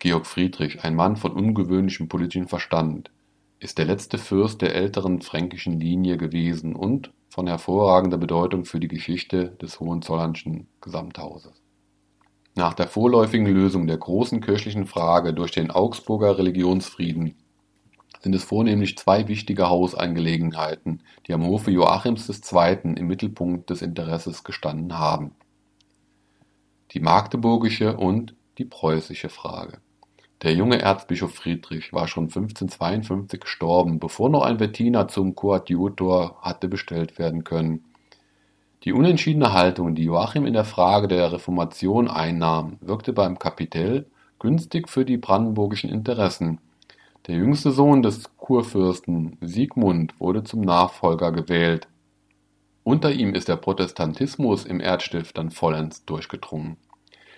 Georg 0.00 0.26
Friedrich, 0.26 0.82
ein 0.82 0.96
Mann 0.96 1.14
von 1.16 1.30
ungewöhnlichem 1.30 2.08
politischen 2.08 2.48
Verstand, 2.48 3.12
ist 3.60 3.78
der 3.78 3.84
letzte 3.84 4.18
Fürst 4.18 4.60
der 4.60 4.74
älteren 4.74 5.22
fränkischen 5.22 5.78
Linie 5.78 6.16
gewesen 6.16 6.74
und 6.74 7.12
von 7.32 7.46
hervorragender 7.46 8.18
Bedeutung 8.18 8.66
für 8.66 8.78
die 8.78 8.88
Geschichte 8.88 9.56
des 9.62 9.80
Hohenzollernschen 9.80 10.68
Gesamthauses. 10.82 11.62
Nach 12.54 12.74
der 12.74 12.88
vorläufigen 12.88 13.46
Lösung 13.46 13.86
der 13.86 13.96
großen 13.96 14.42
kirchlichen 14.42 14.84
Frage 14.84 15.32
durch 15.32 15.50
den 15.50 15.70
Augsburger 15.70 16.36
Religionsfrieden 16.36 17.36
sind 18.20 18.34
es 18.34 18.44
vornehmlich 18.44 18.98
zwei 18.98 19.28
wichtige 19.28 19.70
Hausangelegenheiten, 19.70 21.04
die 21.26 21.32
am 21.32 21.46
Hofe 21.46 21.70
Joachims 21.70 22.28
II. 22.28 22.96
im 22.96 23.06
Mittelpunkt 23.06 23.70
des 23.70 23.80
Interesses 23.80 24.44
gestanden 24.44 24.98
haben. 24.98 25.34
Die 26.90 27.00
magdeburgische 27.00 27.96
und 27.96 28.34
die 28.58 28.66
preußische 28.66 29.30
Frage. 29.30 29.78
Der 30.42 30.54
junge 30.54 30.82
Erzbischof 30.82 31.32
Friedrich 31.36 31.92
war 31.92 32.08
schon 32.08 32.24
1552 32.24 33.40
gestorben, 33.40 34.00
bevor 34.00 34.28
noch 34.28 34.42
ein 34.42 34.58
Wettiner 34.58 35.06
zum 35.06 35.36
Koadjutor 35.36 36.36
hatte 36.42 36.66
bestellt 36.66 37.16
werden 37.20 37.44
können. 37.44 37.84
Die 38.82 38.92
unentschiedene 38.92 39.52
Haltung, 39.52 39.94
die 39.94 40.02
Joachim 40.02 40.44
in 40.44 40.54
der 40.54 40.64
Frage 40.64 41.06
der 41.06 41.32
Reformation 41.32 42.08
einnahm, 42.08 42.78
wirkte 42.80 43.12
beim 43.12 43.38
Kapitell 43.38 44.06
günstig 44.40 44.88
für 44.88 45.04
die 45.04 45.16
brandenburgischen 45.16 45.90
Interessen. 45.90 46.58
Der 47.28 47.36
jüngste 47.36 47.70
Sohn 47.70 48.02
des 48.02 48.36
Kurfürsten, 48.36 49.38
Siegmund, 49.40 50.18
wurde 50.18 50.42
zum 50.42 50.62
Nachfolger 50.62 51.30
gewählt. 51.30 51.86
Unter 52.82 53.12
ihm 53.12 53.36
ist 53.36 53.46
der 53.46 53.54
Protestantismus 53.54 54.64
im 54.64 54.80
Erzstift 54.80 55.38
dann 55.38 55.52
vollends 55.52 56.04
durchgedrungen 56.04 56.78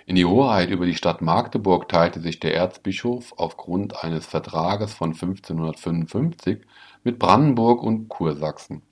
in 0.07 0.17
die 0.17 0.27
Hoheit 0.27 0.69
über 0.69 0.85
die 0.85 0.95
Stadt 0.95 1.23
Magdeburg 1.23 1.89
teilte 1.89 2.21
sich 2.21 2.39
der 2.39 2.55
Erzbischof 2.55 3.33
aufgrund 3.39 4.05
eines 4.05 4.27
Vertrages 4.27 4.93
von 4.93 5.13
1555 5.13 6.59
mit 7.05 7.19
Brandenburg 7.19 7.83
und 7.83 8.11
Kursachsen. 8.11 8.83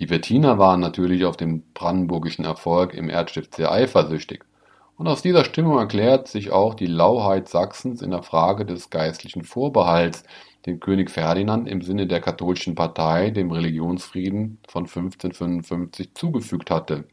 Die 0.00 0.10
Wettiner 0.10 0.58
waren 0.58 0.80
natürlich 0.80 1.24
auf 1.24 1.38
den 1.38 1.62
brandenburgischen 1.72 2.44
Erfolg 2.44 2.92
im 2.92 3.08
Erzstift 3.08 3.54
sehr 3.54 3.72
eifersüchtig, 3.72 4.44
und 4.96 5.08
aus 5.08 5.22
dieser 5.22 5.44
Stimmung 5.44 5.78
erklärt 5.78 6.28
sich 6.28 6.52
auch 6.52 6.74
die 6.74 6.86
Lauheit 6.86 7.48
Sachsens 7.48 8.00
in 8.00 8.10
der 8.10 8.22
Frage 8.22 8.64
des 8.64 8.90
geistlichen 8.90 9.42
Vorbehalts, 9.42 10.24
den 10.66 10.78
König 10.78 11.10
Ferdinand 11.10 11.68
im 11.68 11.82
Sinne 11.82 12.06
der 12.06 12.20
katholischen 12.20 12.74
Partei 12.74 13.30
dem 13.30 13.50
Religionsfrieden 13.50 14.58
von 14.68 14.84
1555 14.84 16.14
zugefügt 16.14 16.70
hatte 16.70 17.04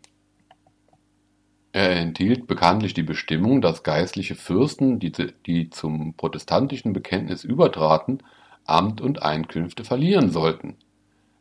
er 1.74 1.92
enthielt 1.92 2.48
bekanntlich 2.48 2.94
die 2.94 3.04
Bestimmung, 3.04 3.62
dass 3.62 3.84
geistliche 3.84 4.36
Fürsten, 4.36 5.00
die 5.00 5.70
zum 5.70 6.14
protestantischen 6.16 6.92
Bekenntnis 6.92 7.44
übertraten, 7.44 8.24
Amt 8.66 9.02
und 9.02 9.24
Einkünfte 9.24 9.84
verlieren 9.84 10.30
sollten. 10.30 10.76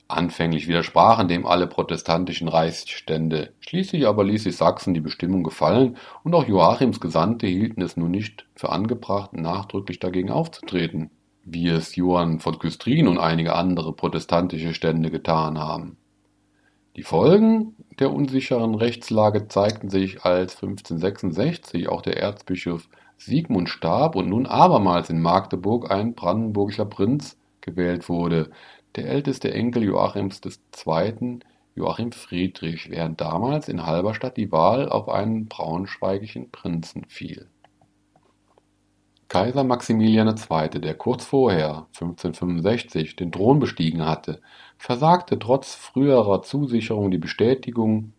Anfänglich 0.06 0.66
widersprachen 0.66 1.28
dem 1.28 1.46
alle 1.46 1.68
protestantischen 1.68 2.48
Reichsstände, 2.48 3.52
schließlich 3.60 4.06
aber 4.08 4.24
ließ 4.24 4.44
sich 4.44 4.56
Sachsen 4.56 4.94
die 4.94 5.00
Bestimmung 5.00 5.44
gefallen 5.44 5.96
und 6.24 6.34
auch 6.34 6.46
Joachims 6.46 7.00
Gesandte 7.00 7.46
hielten 7.46 7.82
es 7.82 7.96
nun 7.96 8.10
nicht 8.10 8.46
für 8.56 8.70
angebracht, 8.70 9.32
nachdrücklich 9.32 10.00
dagegen 10.00 10.30
aufzutreten, 10.30 11.10
wie 11.44 11.68
es 11.68 11.94
Johann 11.94 12.40
von 12.40 12.58
Küstrin 12.58 13.06
und 13.06 13.18
einige 13.18 13.54
andere 13.54 13.92
protestantische 13.92 14.74
Stände 14.74 15.10
getan 15.10 15.58
haben. 15.58 15.96
Die 16.96 17.04
Folgen 17.04 17.76
der 18.00 18.12
unsicheren 18.12 18.74
Rechtslage 18.74 19.48
zeigten 19.48 19.90
sich, 19.90 20.24
als 20.24 20.54
1566 20.56 21.88
auch 21.88 22.02
der 22.02 22.16
Erzbischof 22.16 22.88
Sigmund 23.18 23.68
starb 23.68 24.16
und 24.16 24.30
nun 24.30 24.46
abermals 24.46 25.10
in 25.10 25.20
Magdeburg 25.20 25.90
ein 25.90 26.14
brandenburgischer 26.14 26.86
Prinz 26.86 27.36
gewählt 27.60 28.08
wurde, 28.08 28.50
der 28.96 29.06
älteste 29.06 29.52
Enkel 29.52 29.84
Joachims 29.84 30.40
II., 30.44 31.40
Joachim 31.76 32.12
Friedrich, 32.12 32.90
während 32.90 33.20
damals 33.20 33.68
in 33.68 33.86
Halberstadt 33.86 34.36
die 34.36 34.50
Wahl 34.50 34.88
auf 34.88 35.08
einen 35.08 35.46
braunschweigischen 35.46 36.50
Prinzen 36.50 37.04
fiel. 37.04 37.48
Kaiser 39.30 39.62
Maximilian 39.62 40.26
II., 40.26 40.80
der 40.80 40.94
kurz 40.94 41.24
vorher 41.24 41.86
(1565) 41.94 43.14
den 43.14 43.30
Thron 43.30 43.60
bestiegen 43.60 44.04
hatte, 44.04 44.40
versagte 44.76 45.38
trotz 45.38 45.72
früherer 45.72 46.42
Zusicherung 46.42 47.12
die 47.12 47.18
Bestätigung 47.18 48.12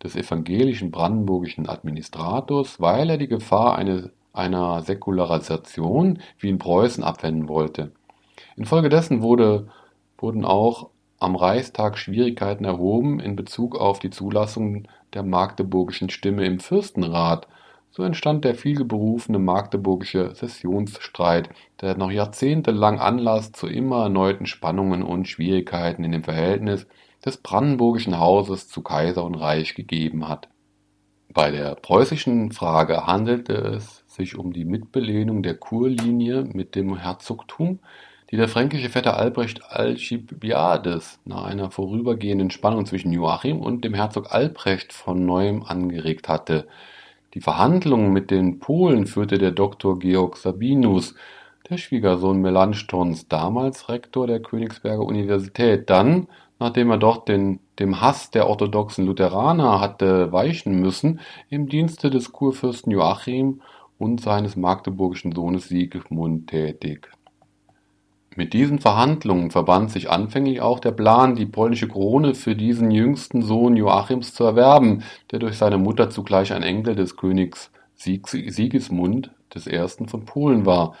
des 0.00 0.14
evangelischen 0.14 0.92
brandenburgischen 0.92 1.68
Administrators, 1.68 2.80
weil 2.80 3.10
er 3.10 3.18
die 3.18 3.26
Gefahr 3.26 3.76
einer 4.32 4.82
Säkularisation 4.82 6.20
wie 6.38 6.50
in 6.50 6.58
Preußen 6.58 7.02
abwenden 7.02 7.48
wollte. 7.48 7.90
Infolgedessen 8.56 9.22
wurde, 9.22 9.66
wurden 10.18 10.44
auch 10.44 10.90
am 11.18 11.34
Reichstag 11.34 11.98
Schwierigkeiten 11.98 12.64
erhoben 12.64 13.18
in 13.18 13.34
Bezug 13.34 13.74
auf 13.74 13.98
die 13.98 14.10
Zulassung 14.10 14.86
der 15.14 15.24
magdeburgischen 15.24 16.10
Stimme 16.10 16.44
im 16.44 16.60
Fürstenrat. 16.60 17.48
So 17.96 18.02
entstand 18.02 18.44
der 18.44 18.56
vielberufene 18.56 19.38
magdeburgische 19.38 20.34
Sessionsstreit, 20.34 21.50
der 21.80 21.96
noch 21.96 22.10
jahrzehntelang 22.10 22.98
Anlass 22.98 23.52
zu 23.52 23.68
immer 23.68 24.02
erneuten 24.02 24.46
Spannungen 24.46 25.04
und 25.04 25.28
Schwierigkeiten 25.28 26.02
in 26.02 26.10
dem 26.10 26.24
Verhältnis 26.24 26.88
des 27.24 27.36
brandenburgischen 27.36 28.18
Hauses 28.18 28.66
zu 28.66 28.82
Kaiser 28.82 29.22
und 29.22 29.36
Reich 29.36 29.76
gegeben 29.76 30.28
hat. 30.28 30.48
Bei 31.32 31.52
der 31.52 31.76
preußischen 31.76 32.50
Frage 32.50 33.06
handelte 33.06 33.52
es 33.52 34.02
sich 34.08 34.36
um 34.36 34.52
die 34.52 34.64
Mitbelehnung 34.64 35.44
der 35.44 35.54
Kurlinie 35.54 36.48
mit 36.52 36.74
dem 36.74 36.96
Herzogtum, 36.96 37.78
die 38.32 38.36
der 38.36 38.48
fränkische 38.48 38.90
Vetter 38.90 39.16
Albrecht 39.16 39.70
Alcibiades 39.70 41.20
nach 41.24 41.44
einer 41.44 41.70
vorübergehenden 41.70 42.50
Spannung 42.50 42.86
zwischen 42.86 43.12
Joachim 43.12 43.60
und 43.60 43.84
dem 43.84 43.94
Herzog 43.94 44.32
Albrecht 44.32 44.92
von 44.92 45.24
neuem 45.24 45.62
angeregt 45.62 46.28
hatte. 46.28 46.66
Die 47.34 47.40
Verhandlungen 47.40 48.12
mit 48.12 48.30
den 48.30 48.60
Polen 48.60 49.06
führte 49.06 49.38
der 49.38 49.50
Doktor 49.50 49.98
Georg 49.98 50.36
Sabinus, 50.36 51.16
der 51.68 51.78
Schwiegersohn 51.78 52.40
Melanchthons, 52.40 53.26
damals 53.26 53.88
Rektor 53.88 54.28
der 54.28 54.40
Königsberger 54.40 55.02
Universität, 55.02 55.90
dann, 55.90 56.28
nachdem 56.60 56.90
er 56.90 56.98
dort 56.98 57.28
den, 57.28 57.58
dem 57.80 58.00
Hass 58.00 58.30
der 58.30 58.48
orthodoxen 58.48 59.06
Lutheraner 59.06 59.80
hatte 59.80 60.30
weichen 60.30 60.80
müssen, 60.80 61.20
im 61.50 61.68
Dienste 61.68 62.08
des 62.08 62.32
Kurfürsten 62.32 62.92
Joachim 62.92 63.62
und 63.98 64.20
seines 64.20 64.54
magdeburgischen 64.54 65.32
Sohnes 65.32 65.68
Sigismund 65.68 66.48
tätig 66.48 67.10
mit 68.36 68.52
diesen 68.52 68.78
Verhandlungen 68.78 69.50
verband 69.50 69.90
sich 69.90 70.10
anfänglich 70.10 70.60
auch 70.60 70.80
der 70.80 70.92
Plan, 70.92 71.36
die 71.36 71.46
polnische 71.46 71.88
Krone 71.88 72.34
für 72.34 72.56
diesen 72.56 72.90
jüngsten 72.90 73.42
Sohn 73.42 73.76
Joachims 73.76 74.34
zu 74.34 74.44
erwerben, 74.44 75.04
der 75.30 75.38
durch 75.38 75.56
seine 75.56 75.78
Mutter 75.78 76.10
zugleich 76.10 76.52
ein 76.52 76.62
Enkel 76.62 76.94
des 76.96 77.16
Königs 77.16 77.70
Sigismund 77.96 79.30
I. 79.56 79.86
von 80.06 80.24
Polen 80.24 80.66
war. 80.66 80.94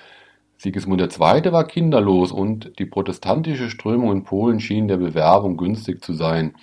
Sigismund 0.56 1.00
II. 1.00 1.52
war 1.52 1.64
kinderlos 1.64 2.30
und 2.30 2.78
die 2.78 2.86
protestantische 2.86 3.68
Strömung 3.68 4.12
in 4.12 4.24
Polen 4.24 4.60
schien 4.60 4.86
der 4.86 4.98
Bewerbung 4.98 5.56
günstig 5.56 6.04
zu 6.04 6.14
sein. 6.14 6.54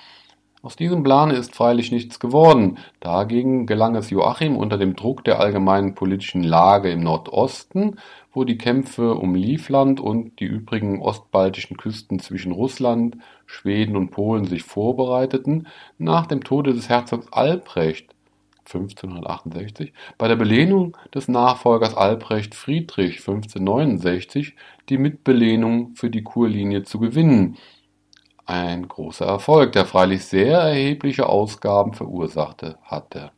Aus 0.63 0.75
diesem 0.75 1.01
Plan 1.01 1.31
ist 1.31 1.55
freilich 1.55 1.91
nichts 1.91 2.19
geworden. 2.19 2.77
Dagegen 2.99 3.65
gelang 3.65 3.95
es 3.95 4.11
Joachim 4.11 4.55
unter 4.55 4.77
dem 4.77 4.95
Druck 4.95 5.23
der 5.23 5.39
allgemeinen 5.39 5.95
politischen 5.95 6.43
Lage 6.43 6.91
im 6.91 7.01
Nordosten 7.01 7.97
wo 8.33 8.43
die 8.43 8.57
Kämpfe 8.57 9.15
um 9.15 9.35
Livland 9.35 9.99
und 9.99 10.39
die 10.39 10.45
übrigen 10.45 11.01
ostbaltischen 11.01 11.77
Küsten 11.77 12.19
zwischen 12.19 12.51
Russland, 12.51 13.17
Schweden 13.45 13.95
und 13.95 14.11
Polen 14.11 14.45
sich 14.45 14.63
vorbereiteten, 14.63 15.67
nach 15.97 16.27
dem 16.27 16.43
Tode 16.43 16.73
des 16.73 16.89
Herzogs 16.89 17.31
Albrecht 17.31 18.15
1568 18.65 19.91
bei 20.17 20.27
der 20.27 20.35
Belehnung 20.35 20.95
des 21.13 21.27
Nachfolgers 21.27 21.95
Albrecht 21.95 22.55
Friedrich 22.55 23.19
1569 23.19 24.55
die 24.87 24.97
Mitbelehnung 24.97 25.95
für 25.95 26.09
die 26.09 26.23
Kurlinie 26.23 26.83
zu 26.83 26.99
gewinnen. 26.99 27.57
Ein 28.45 28.87
großer 28.87 29.25
Erfolg, 29.25 29.73
der 29.73 29.85
freilich 29.85 30.25
sehr 30.25 30.59
erhebliche 30.59 31.27
Ausgaben 31.27 31.93
verursachte 31.93 32.77
hatte 32.83 33.31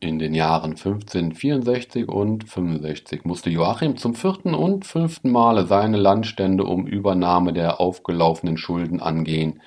in 0.00 0.18
den 0.18 0.34
Jahren 0.34 0.72
1564 0.72 2.08
und 2.08 2.48
65 2.48 3.24
musste 3.24 3.50
Joachim 3.50 3.96
zum 3.96 4.14
vierten 4.14 4.54
und 4.54 4.84
fünften 4.84 5.30
Male 5.30 5.66
seine 5.66 5.96
Landstände 5.96 6.64
um 6.64 6.86
Übernahme 6.86 7.52
der 7.52 7.80
aufgelaufenen 7.80 8.56
Schulden 8.56 9.00
angehen. 9.00 9.60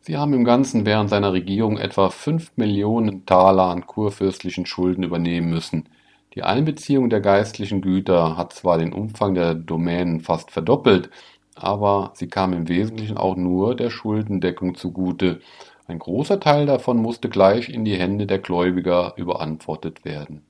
Sie 0.00 0.16
haben 0.16 0.34
im 0.34 0.44
Ganzen 0.44 0.86
während 0.86 1.10
seiner 1.10 1.32
Regierung 1.32 1.78
etwa 1.78 2.10
fünf 2.10 2.52
Millionen 2.56 3.26
Taler 3.26 3.64
an 3.64 3.86
kurfürstlichen 3.86 4.66
Schulden 4.66 5.02
übernehmen 5.02 5.50
müssen. 5.50 5.88
Die 6.34 6.42
Einbeziehung 6.42 7.10
der 7.10 7.20
geistlichen 7.20 7.80
Güter 7.80 8.36
hat 8.36 8.52
zwar 8.52 8.78
den 8.78 8.92
Umfang 8.92 9.34
der 9.34 9.54
Domänen 9.54 10.20
fast 10.20 10.50
verdoppelt, 10.50 11.10
aber 11.56 12.12
sie 12.14 12.28
kam 12.28 12.52
im 12.52 12.68
Wesentlichen 12.68 13.16
auch 13.16 13.36
nur 13.36 13.74
der 13.74 13.90
Schuldendeckung 13.90 14.74
zugute 14.74 15.40
ein 15.88 15.98
großer 16.00 16.40
Teil 16.40 16.66
davon 16.66 16.96
musste 16.98 17.28
gleich 17.28 17.68
in 17.68 17.84
die 17.84 17.96
Hände 17.96 18.26
der 18.26 18.40
Gläubiger 18.40 19.14
überantwortet 19.16 20.04
werden. 20.04 20.42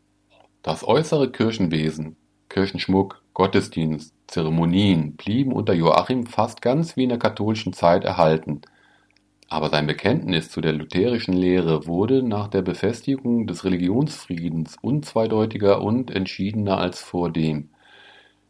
Das 0.62 0.86
äußere 0.86 1.30
Kirchenwesen, 1.30 2.16
Kirchenschmuck, 2.48 3.22
Gottesdienst, 3.34 4.14
Zeremonien 4.26 5.14
blieben 5.16 5.52
unter 5.52 5.74
Joachim 5.74 6.26
fast 6.26 6.62
ganz 6.62 6.96
wie 6.96 7.02
in 7.02 7.10
der 7.10 7.18
katholischen 7.18 7.74
Zeit 7.74 8.04
erhalten. 8.04 8.62
Aber 9.48 9.68
sein 9.68 9.86
Bekenntnis 9.86 10.50
zu 10.50 10.62
der 10.62 10.72
lutherischen 10.72 11.34
Lehre 11.34 11.86
wurde 11.86 12.22
nach 12.22 12.48
der 12.48 12.62
Befestigung 12.62 13.46
des 13.46 13.64
Religionsfriedens 13.64 14.76
unzweideutiger 14.80 15.82
und 15.82 16.10
entschiedener 16.10 16.78
als 16.78 17.00
vordem. 17.00 17.68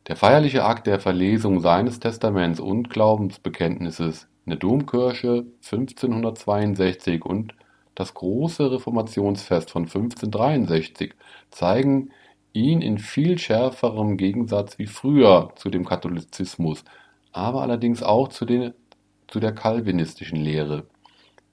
Der 0.07 0.15
feierliche 0.15 0.65
Akt 0.65 0.87
der 0.87 1.01
Verlesung 1.01 1.61
seines 1.61 1.99
Testaments 1.99 2.61
und 2.61 2.91
Glaubensbekenntnisses 2.91 4.29
in 4.47 4.51
der 4.51 4.59
Domkirche 4.61 5.45
1562 5.65 7.25
und 7.25 7.55
das 7.97 8.15
große 8.15 8.71
Reformationsfest 8.71 9.71
von 9.71 9.83
1563 9.83 11.15
zeigen 11.51 12.11
ihn 12.53 12.81
in 12.81 12.99
viel 12.99 13.39
schärferem 13.39 14.17
Gegensatz 14.17 14.79
wie 14.79 14.87
früher 14.87 15.51
zu 15.57 15.69
dem 15.69 15.85
Katholizismus, 15.85 16.85
aber 17.33 17.63
allerdings 17.63 18.03
auch 18.05 18.29
zu, 18.29 18.45
den, 18.45 18.73
zu 19.27 19.41
der 19.41 19.53
calvinistischen 19.53 20.39
Lehre. 20.39 20.85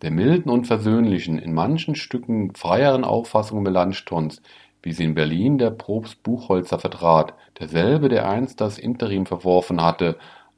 Der 0.04 0.12
milden 0.12 0.52
und 0.52 0.68
versöhnlichen, 0.68 1.40
in 1.40 1.54
manchen 1.54 1.96
Stücken 1.96 2.54
freieren 2.54 3.06
Auffassung 3.06 3.64
Melanchthons, 3.64 4.42
wie 4.84 4.92
sie 4.92 5.06
in 5.06 5.16
Berlin 5.16 5.58
der 5.58 5.72
Propst 5.72 6.22
Buchholzer 6.22 6.78
vertrat, 6.78 7.34
derselbe, 7.60 8.10
der 8.10 8.30
einst 8.30 8.62
das 8.62 8.78
Interim 8.78 9.26
verworfen 9.26 9.82
hatte, 9.82 10.18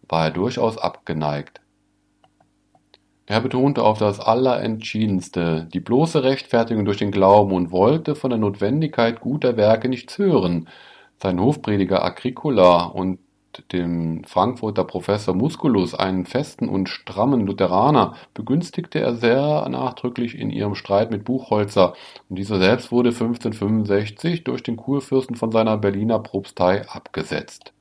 war 0.10 0.26
er 0.26 0.32
durchaus 0.32 0.78
abgeneigt. 0.78 1.62
Er 3.28 3.42
betonte 3.42 3.84
auf 3.84 3.98
das 3.98 4.20
Allerentschiedenste 4.20 5.68
die 5.74 5.80
bloße 5.80 6.24
Rechtfertigung 6.24 6.86
durch 6.86 6.98
den 6.98 7.12
Glauben 7.12 7.54
und 7.54 7.72
wollte 7.72 8.14
von 8.16 8.30
der 8.30 8.38
Notwendigkeit 8.38 9.20
guter 9.20 9.58
Werke 9.58 9.90
nichts 9.90 10.20
hören. 10.20 10.70
Sein 11.18 11.40
Hofprediger 11.40 12.04
Agricola 12.04 12.84
und 12.86 13.20
dem 13.72 14.24
Frankfurter 14.26 14.84
Professor 14.84 15.34
Musculus, 15.34 15.96
einen 15.96 16.26
festen 16.26 16.70
und 16.70 16.90
strammen 16.90 17.48
Lutheraner, 17.48 18.16
begünstigte 18.34 19.00
er 19.00 19.16
sehr 19.16 19.68
nachdrücklich 19.70 20.38
in 20.38 20.52
ihrem 20.52 20.76
Streit 20.76 21.10
mit 21.10 21.24
Buchholzer, 21.24 21.94
und 22.30 22.38
dieser 22.38 22.60
selbst 22.60 22.92
wurde 22.92 23.10
1565 23.10 24.44
durch 24.44 24.62
den 24.62 24.76
Kurfürsten 24.76 25.36
von 25.36 25.52
seiner 25.52 25.78
Berliner 25.78 26.20
Propstei 26.20 26.88
abgesetzt 26.88 27.72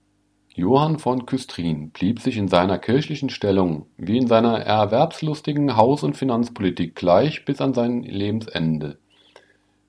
Johann 0.56 1.00
von 1.00 1.26
Küstrin 1.26 1.90
blieb 1.90 2.20
sich 2.20 2.36
in 2.36 2.46
seiner 2.46 2.78
kirchlichen 2.78 3.28
Stellung 3.28 3.86
wie 3.96 4.18
in 4.18 4.28
seiner 4.28 4.60
erwerbslustigen 4.60 5.76
Haus 5.76 6.04
und 6.04 6.16
Finanzpolitik 6.16 6.94
gleich 6.94 7.44
bis 7.44 7.60
an 7.60 7.74
sein 7.74 8.04
Lebensende. 8.04 8.98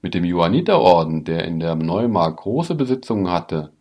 Mit 0.02 0.16
dem 0.16 0.26
Johanniterorden, 0.26 1.24
der 1.24 1.46
in 1.46 1.60
der 1.60 1.76
Neumark 1.76 2.38
große 2.38 2.74
Besitzungen 2.74 3.32
hatte 3.32 3.74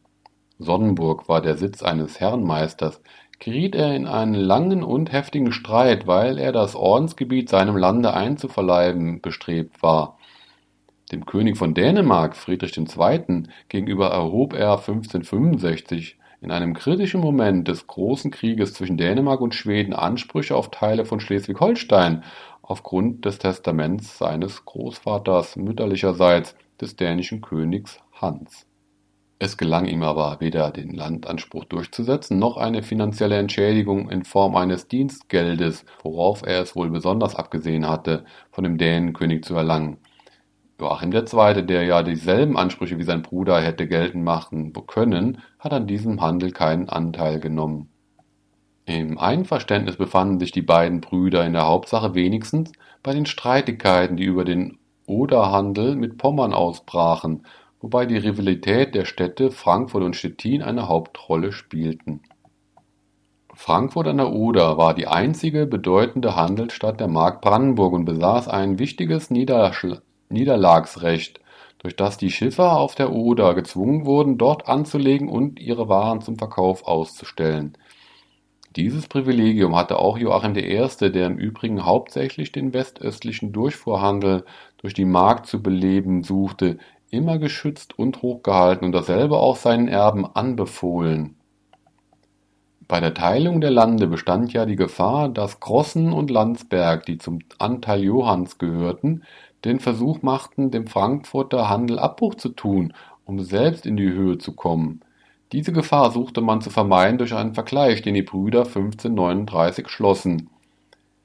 (Sonnenburg 0.59 1.26
war 1.26 1.41
der 1.41 1.57
Sitz 1.57 1.82
eines 1.82 2.20
Herrenmeisters), 2.20 3.01
geriet 3.39 3.74
er 3.74 3.97
in 3.97 4.07
einen 4.07 4.35
langen 4.35 4.82
und 4.82 5.11
heftigen 5.11 5.53
Streit, 5.53 6.07
weil 6.07 6.37
er 6.39 6.53
das 6.53 6.76
Ordensgebiet 6.76 7.49
seinem 7.49 7.78
Lande 7.78 8.12
einzuverleiben 8.12 9.22
bestrebt 9.22 9.82
war. 9.82 10.18
Dem 11.12 11.24
König 11.24 11.57
von 11.57 11.72
Dänemark 11.72 12.37
Friedrich 12.37 12.76
II. 12.76 13.45
gegenüber 13.70 14.11
erhob 14.11 14.53
er 14.53 14.72
1565 14.72 16.18
in 16.45 16.51
einem 16.51 16.74
kritischen 16.74 17.22
Moment 17.22 17.66
des 17.68 17.86
Großen 17.86 18.30
Krieges 18.30 18.74
zwischen 18.74 18.99
Dänemark 18.99 19.40
und 19.40 19.55
Schweden 19.55 19.95
Ansprüche 19.95 20.55
auf 20.55 20.70
Teile 20.70 21.07
von 21.07 21.18
Schleswig-Holstein 21.18 22.22
aufgrund 22.61 23.24
des 23.24 23.38
Testaments 23.38 24.18
seines 24.18 24.64
Großvaters 24.64 25.57
mütterlicherseits, 25.57 26.55
des 26.80 26.97
dänischen 26.97 27.40
Königs 27.40 27.99
Hans. 28.12 28.66
Es 29.38 29.57
gelang 29.57 29.86
ihm 29.86 30.03
aber 30.03 30.36
weder 30.40 30.70
den 30.70 30.90
Landanspruch 30.90 31.64
durchzusetzen, 31.64 32.38
noch 32.38 32.57
eine 32.57 32.82
finanzielle 32.82 33.38
Entschädigung 33.38 34.11
in 34.11 34.24
Form 34.24 34.55
eines 34.55 34.86
Dienstgeldes, 34.88 35.84
worauf 36.03 36.42
er 36.45 36.61
es 36.61 36.76
wohl 36.76 36.90
besonders 36.90 37.34
abgesehen 37.34 37.88
hatte, 37.88 38.24
von 38.51 38.64
dem 38.64 38.76
Dänenkönig 38.76 39.45
zu 39.45 39.55
erlangen. 39.55 39.99
Joachim 40.80 41.12
II., 41.12 41.66
der 41.66 41.84
ja 41.84 42.03
dieselben 42.03 42.57
Ansprüche 42.57 42.99
wie 42.99 43.05
sein 43.05 43.22
Bruder 43.22 43.61
hätte 43.61 43.86
geltend 43.86 44.24
machen 44.24 44.72
können, 44.86 45.40
hat 45.64 45.72
an 45.72 45.86
diesem 45.86 46.20
Handel 46.20 46.52
keinen 46.52 46.88
Anteil 46.88 47.40
genommen. 47.40 47.88
Im 48.86 49.18
Einverständnis 49.18 49.96
befanden 49.96 50.38
sich 50.38 50.52
die 50.52 50.62
beiden 50.62 51.00
Brüder 51.00 51.44
in 51.46 51.54
der 51.54 51.66
Hauptsache 51.66 52.14
wenigstens 52.14 52.72
bei 53.02 53.14
den 53.14 53.24
Streitigkeiten, 53.24 54.18
die 54.18 54.24
über 54.24 54.44
den 54.44 54.78
Oderhandel 55.06 55.96
mit 55.96 56.18
Pommern 56.18 56.52
ausbrachen, 56.52 57.46
wobei 57.80 58.04
die 58.04 58.18
Rivalität 58.18 58.94
der 58.94 59.06
Städte 59.06 59.50
Frankfurt 59.50 60.02
und 60.02 60.16
Stettin 60.16 60.62
eine 60.62 60.88
Hauptrolle 60.88 61.52
spielten. 61.52 62.20
Frankfurt 63.54 64.08
an 64.08 64.18
der 64.18 64.32
Oder 64.32 64.76
war 64.76 64.94
die 64.94 65.06
einzige 65.06 65.66
bedeutende 65.66 66.36
Handelsstadt 66.36 67.00
der 67.00 67.08
Mark 67.08 67.40
Brandenburg 67.40 67.94
und 67.94 68.04
besaß 68.04 68.48
ein 68.48 68.78
wichtiges 68.78 69.30
Niederschl 69.30 70.02
Niederlagsrecht, 70.28 71.40
durch 71.85 71.95
das 71.95 72.16
die 72.16 72.30
Schiffer 72.30 72.78
auf 72.78 72.95
der 72.95 73.12
Oder 73.12 73.55
gezwungen 73.55 74.07
wurden, 74.07 74.39
dort 74.39 74.68
anzulegen 74.68 75.28
und 75.28 75.61
ihre 75.61 75.87
Waren 75.87 76.22
zum 76.22 76.39
Verkauf 76.39 76.89
auszustellen. 76.89 77.76
Dieses 78.74 79.07
Privilegium 79.07 79.76
hatte 79.76 79.99
auch 79.99 80.16
Joachim 80.16 80.57
I., 80.57 80.89
der 81.11 81.26
im 81.26 81.37
Übrigen 81.37 81.85
hauptsächlich 81.85 82.53
den 82.53 82.72
westöstlichen 82.72 83.53
Durchfuhrhandel 83.53 84.47
durch 84.78 84.95
die 84.95 85.05
Mark 85.05 85.47
zu 85.47 85.62
beleben 85.62 86.22
suchte, 86.22 86.78
immer 87.11 87.39
geschützt 87.39 87.99
und 87.99 88.22
hochgehalten 88.22 88.87
und 88.87 88.93
dasselbe 88.93 89.37
auch 89.37 89.57
seinen 89.57 89.87
Erben 89.87 90.24
anbefohlen. 90.24 91.37
Bei 92.89 93.01
der 93.01 93.12
Teilung 93.12 93.61
der 93.61 93.70
Lande 93.70 94.07
bestand 94.07 94.55
ja 94.55 94.64
die 94.64 94.76
Gefahr, 94.76 95.28
dass 95.28 95.61
Crossen 95.61 96.12
und 96.12 96.30
Landsberg, 96.30 97.05
die 97.05 97.18
zum 97.18 97.41
Anteil 97.59 98.03
Johanns 98.03 98.57
gehörten, 98.57 99.22
den 99.64 99.80
Versuch 99.80 100.22
machten, 100.22 100.70
dem 100.70 100.86
Frankfurter 100.86 101.68
Handel 101.68 101.98
Abbruch 101.98 102.34
zu 102.34 102.50
tun, 102.50 102.92
um 103.24 103.40
selbst 103.40 103.86
in 103.86 103.96
die 103.96 104.12
Höhe 104.12 104.38
zu 104.38 104.52
kommen. 104.54 105.00
Diese 105.52 105.72
Gefahr 105.72 106.10
suchte 106.10 106.40
man 106.40 106.60
zu 106.60 106.70
vermeiden 106.70 107.18
durch 107.18 107.34
einen 107.34 107.54
Vergleich, 107.54 108.02
den 108.02 108.14
die 108.14 108.22
Brüder 108.22 108.60
1539 108.60 109.88
schlossen. 109.88 110.50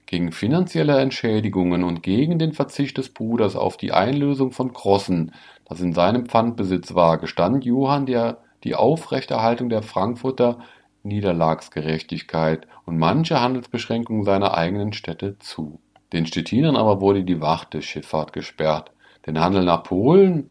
Gegen 0.05 0.31
finanzielle 0.31 0.99
Entschädigungen 0.99 1.83
und 1.83 2.01
gegen 2.01 2.39
den 2.39 2.53
Verzicht 2.53 2.97
des 2.97 3.09
Bruders 3.09 3.55
auf 3.55 3.77
die 3.77 3.91
Einlösung 3.91 4.51
von 4.51 4.73
Crossen, 4.73 5.33
das 5.65 5.81
in 5.81 5.93
seinem 5.93 6.25
Pfandbesitz 6.25 6.95
war, 6.95 7.17
gestand 7.17 7.63
Johann 7.65 8.05
der 8.05 8.37
die 8.63 8.75
Aufrechterhaltung 8.75 9.69
der 9.69 9.83
Frankfurter 9.83 10.59
Niederlagsgerechtigkeit 11.03 12.67
und 12.85 12.97
manche 12.97 13.39
Handelsbeschränkungen 13.39 14.23
seiner 14.23 14.57
eigenen 14.57 14.93
Städte 14.93 15.37
zu. 15.39 15.79
Den 16.13 16.25
Stettinern 16.25 16.75
aber 16.75 17.01
wurde 17.01 17.23
die 17.23 17.41
Warteschifffahrt 17.41 18.33
gesperrt. 18.33 18.91
Den 19.25 19.39
Handel 19.39 19.63
nach 19.63 19.83
Polen 19.83 20.49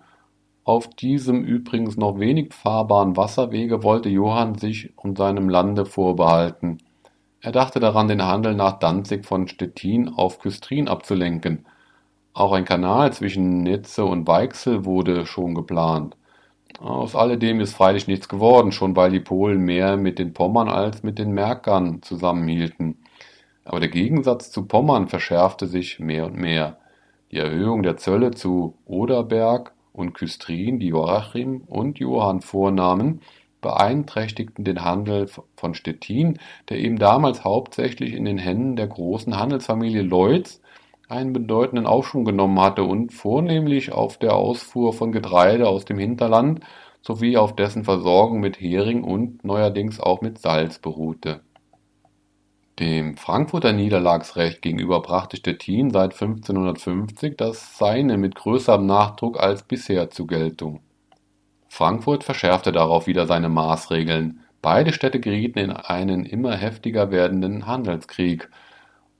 auf 0.64 0.90
diesem 0.90 1.44
übrigens 1.44 1.96
noch 1.96 2.18
wenig 2.18 2.52
fahrbaren 2.52 3.16
Wasserwege 3.16 3.82
wollte 3.82 4.10
Johann 4.10 4.56
sich 4.56 4.92
und 4.96 5.16
seinem 5.16 5.48
Lande 5.48 5.86
vorbehalten. 5.86 6.76
Er 7.40 7.52
dachte 7.52 7.80
daran, 7.80 8.08
den 8.08 8.22
Handel 8.22 8.54
nach 8.54 8.78
Danzig 8.78 9.24
von 9.24 9.48
Stettin 9.48 10.08
auf 10.10 10.40
Küstrin 10.40 10.86
abzulenken. 10.86 11.64
Auch 12.34 12.52
ein 12.52 12.66
Kanal 12.66 13.12
zwischen 13.14 13.62
Netze 13.62 14.04
und 14.04 14.26
Weichsel 14.26 14.84
wurde 14.84 15.24
schon 15.24 15.54
geplant. 15.54 16.16
Aus 16.80 17.16
alledem 17.16 17.60
ist 17.60 17.74
freilich 17.74 18.06
nichts 18.06 18.28
geworden, 18.28 18.70
schon 18.70 18.94
weil 18.94 19.10
die 19.10 19.20
Polen 19.20 19.60
mehr 19.60 19.96
mit 19.96 20.18
den 20.18 20.34
Pommern 20.34 20.68
als 20.68 21.02
mit 21.02 21.18
den 21.18 21.32
Märkern 21.32 22.02
zusammenhielten. 22.02 22.98
Aber 23.68 23.80
der 23.80 23.90
Gegensatz 23.90 24.50
zu 24.50 24.64
Pommern 24.64 25.08
verschärfte 25.08 25.66
sich 25.66 26.00
mehr 26.00 26.24
und 26.24 26.36
mehr. 26.36 26.78
Die 27.30 27.36
Erhöhung 27.36 27.82
der 27.82 27.98
Zölle 27.98 28.30
zu 28.30 28.78
Oderberg 28.86 29.74
und 29.92 30.14
Küstrin, 30.14 30.78
die 30.78 30.86
Joachim 30.86 31.64
und 31.66 31.98
Johann 31.98 32.40
vornahmen, 32.40 33.20
beeinträchtigten 33.60 34.64
den 34.64 34.86
Handel 34.86 35.28
von 35.54 35.74
Stettin, 35.74 36.38
der 36.70 36.78
eben 36.78 36.98
damals 36.98 37.44
hauptsächlich 37.44 38.14
in 38.14 38.24
den 38.24 38.38
Händen 38.38 38.76
der 38.76 38.86
großen 38.86 39.38
Handelsfamilie 39.38 40.00
Leutz 40.00 40.62
einen 41.06 41.34
bedeutenden 41.34 41.86
Aufschwung 41.86 42.24
genommen 42.24 42.58
hatte 42.58 42.84
und 42.84 43.12
vornehmlich 43.12 43.92
auf 43.92 44.16
der 44.16 44.34
Ausfuhr 44.34 44.94
von 44.94 45.12
Getreide 45.12 45.68
aus 45.68 45.84
dem 45.84 45.98
Hinterland 45.98 46.60
sowie 47.02 47.36
auf 47.36 47.54
dessen 47.54 47.84
Versorgung 47.84 48.40
mit 48.40 48.58
Hering 48.58 49.04
und 49.04 49.44
neuerdings 49.44 50.00
auch 50.00 50.22
mit 50.22 50.38
Salz 50.38 50.78
beruhte 50.78 51.42
dem 52.78 53.16
Frankfurter 53.16 53.72
Niederlagsrecht 53.72 54.62
gegenüber 54.62 55.00
brachte 55.02 55.36
Stettin 55.36 55.90
seit 55.90 56.12
1550 56.12 57.36
das 57.36 57.76
Seine 57.76 58.16
mit 58.16 58.36
größerem 58.36 58.86
Nachdruck 58.86 59.40
als 59.40 59.62
bisher 59.62 60.10
zur 60.10 60.26
Geltung. 60.26 60.80
Frankfurt 61.68 62.24
verschärfte 62.24 62.72
darauf 62.72 63.06
wieder 63.06 63.26
seine 63.26 63.48
Maßregeln, 63.48 64.40
beide 64.62 64.92
Städte 64.92 65.20
gerieten 65.20 65.58
in 65.58 65.70
einen 65.70 66.24
immer 66.24 66.56
heftiger 66.56 67.10
werdenden 67.10 67.66
Handelskrieg, 67.66 68.48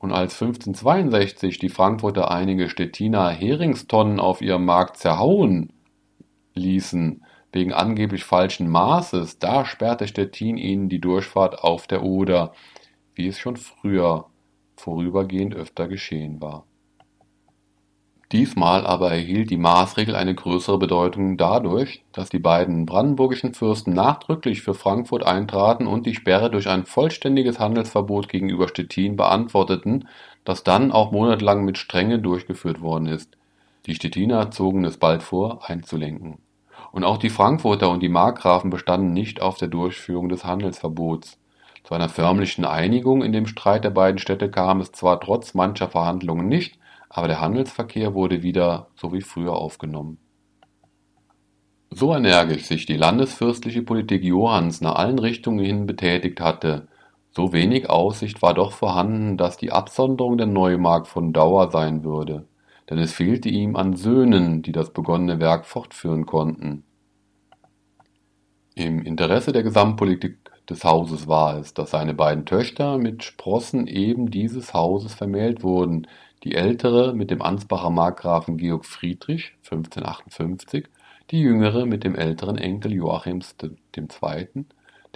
und 0.01 0.13
als 0.13 0.41
1562 0.41 1.59
die 1.59 1.69
Frankfurter 1.69 2.31
einige 2.31 2.69
Stettiner 2.69 3.31
Heringstonnen 3.31 4.21
auf 4.21 4.41
ihrem 4.41 4.65
Markt 4.65 4.97
zerhauen 4.97 5.73
ließen, 6.55 7.25
wegen 7.53 7.73
angeblich 7.73 8.23
falschen 8.25 8.69
Maßes, 8.69 9.41
da 9.41 9.65
sperrte 9.65 10.07
Stettin 10.07 10.57
ihnen 10.57 10.89
die 10.89 11.01
Durchfahrt 11.01 11.59
auf 11.65 11.89
der 11.89 12.05
Oder 12.05 12.53
wie 13.19 13.27
es 13.27 13.39
schon 13.39 13.57
früher 13.57 14.27
vorübergehend 14.77 15.55
öfter 15.55 15.89
geschehen 15.89 16.41
war. 16.41 16.65
Diesmal 18.31 18.87
aber 18.87 19.11
erhielt 19.11 19.51
die 19.51 19.57
Maßregel 19.57 20.15
eine 20.15 20.35
größere 20.35 20.79
Bedeutung 20.79 21.39
dadurch, 21.39 22.05
dass 22.13 22.29
die 22.29 22.39
beiden 22.39 22.85
brandenburgischen 22.85 23.55
Fürsten 23.55 23.95
nachdrücklich 23.95 24.61
für 24.61 24.75
Frankfurt 24.75 25.25
eintraten 25.25 25.87
und 25.87 26.05
die 26.05 26.15
Sperre 26.15 26.51
durch 26.51 26.69
ein 26.69 26.85
vollständiges 26.85 27.59
Handelsverbot 27.59 28.29
gegenüber 28.29 28.69
Stettin 28.69 29.17
beantworteten, 29.17 30.09
das 30.45 30.63
dann 30.63 30.93
auch 30.93 31.11
monatelang 31.11 31.65
mit 31.65 31.79
Strenge 31.79 32.19
durchgeführt 32.19 32.83
worden 32.83 33.07
ist. 33.07 33.37
Die 33.87 33.95
Stettiner 33.95 34.51
zogen 34.51 34.85
es 34.85 34.99
bald 34.99 35.23
vor, 35.23 35.69
einzulenken. 35.69 36.39
Und 36.93 37.05
auch 37.05 37.17
die 37.17 37.31
Frankfurter 37.31 37.89
und 37.89 38.03
die 38.03 38.11
Markgrafen 38.11 38.69
bestanden 38.69 39.15
nicht 39.15 39.41
auf 39.41 39.57
der 39.57 39.69
Durchführung 39.69 40.29
des 40.29 40.45
Handelsverbots. 40.45 41.38
Zu 41.89 41.95
einer 41.95 42.11
förmlichen 42.11 42.67
Einigung 42.67 43.23
in 43.23 43.33
dem 43.33 43.47
Streit 43.47 43.83
der 43.83 43.89
beiden 43.89 44.19
Städte 44.19 44.51
kam 44.51 44.83
es 44.83 44.93
zwar 44.93 45.19
trotz 45.21 45.55
mancher 45.55 45.89
Verhandlungen 45.89 46.47
nicht, 46.47 46.79
aber 47.09 47.29
der 47.29 47.41
Handelsverkehr 47.41 48.13
wurde 48.13 48.43
wieder 48.43 48.89
so 48.95 49.15
wie 49.15 49.23
früher 49.23 49.55
aufgenommen. 49.55 50.19
So 51.89 52.15
energisch 52.15 52.67
sich 52.67 52.85
die 52.85 52.99
landesfürstliche 52.99 53.81
Politik 53.81 54.23
Johanns 54.23 54.83
nach 54.83 54.97
allen 54.97 55.19
Richtungen 55.19 55.65
hin 55.65 55.87
betätigt 55.87 56.43
hatte, 56.43 56.89
so 57.31 57.55
wenig 57.55 57.89
Aussicht 57.89 58.43
war 58.43 58.53
doch 58.53 58.73
vorhanden, 58.73 59.39
dass 59.39 59.57
die 59.57 59.73
Absonderung 59.73 60.37
der 60.37 60.47
Neumark 60.47 61.07
von 61.07 61.33
Dauer 61.33 61.71
sein 61.71 62.05
würde, 62.05 62.47
denn 62.91 62.99
es 62.99 63.15
fehlte 63.15 63.49
ihm 63.49 63.77
an 63.77 63.97
Söhnen, 63.97 64.61
die 64.61 64.73
das 64.73 64.93
begonnene 64.93 65.41
Werk 65.41 65.65
fortführen 65.65 66.27
konnten. 66.27 66.85
Im 68.75 69.01
Interesse 69.01 69.53
der 69.53 69.63
Gesamtpolitik 69.63 70.48
des 70.69 70.85
Hauses 70.85 71.27
war 71.27 71.59
es, 71.59 71.73
dass 71.75 71.91
seine 71.91 72.15
beiden 72.15 72.45
Töchter 72.45 72.99
mit 72.99 73.25
Sprossen 73.25 73.87
eben 73.87 74.31
dieses 74.31 74.75
Hauses 74.75 75.15
vermählt 75.15 75.63
wurden, 75.63 76.07
die 76.45 76.55
ältere 76.55 77.15
mit 77.15 77.31
dem 77.31 77.43
Ansbacher 77.43 77.91
Markgrafen 77.91 78.59
Georg 78.59 78.85
Friedrich 78.85 79.55
(1558), 79.65 80.87
die 81.31 81.41
jüngere 81.41 81.87
mit 81.87 82.05
dem 82.05 82.15
älteren 82.15 82.59
Enkel 82.59 82.93
Joachims 82.93 83.57
II., 83.63 84.67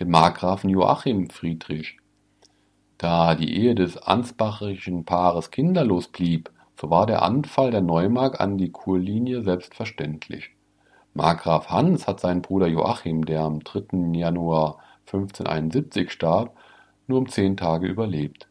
dem 0.01 0.11
Markgrafen 0.11 0.71
Joachim 0.71 1.29
Friedrich. 1.31 1.99
Da 2.99 3.35
die 3.35 3.57
Ehe 3.57 3.75
des 3.75 3.99
ansbachischen 3.99 5.05
Paares 5.05 5.51
kinderlos 5.51 6.09
blieb, 6.09 6.51
so 6.81 6.91
war 6.91 7.07
der 7.07 7.23
Anfall 7.23 7.71
der 7.71 7.81
Neumark 7.81 8.41
an 8.41 8.59
die 8.59 8.71
Kurlinie 8.71 9.43
selbstverständlich. 9.43 10.51
Markgraf 11.15 11.69
Hans 11.69 12.09
hat 12.09 12.21
seinen 12.21 12.43
Bruder 12.43 12.67
Joachim, 12.67 13.25
der 13.25 13.43
am 13.43 13.61
3. 13.61 14.15
Januar 14.15 14.79
1571 15.07 16.11
starb, 16.11 16.57
nur 17.07 17.19
um 17.19 17.29
zehn 17.29 17.57
Tage 17.57 17.87
überlebt. 17.87 18.49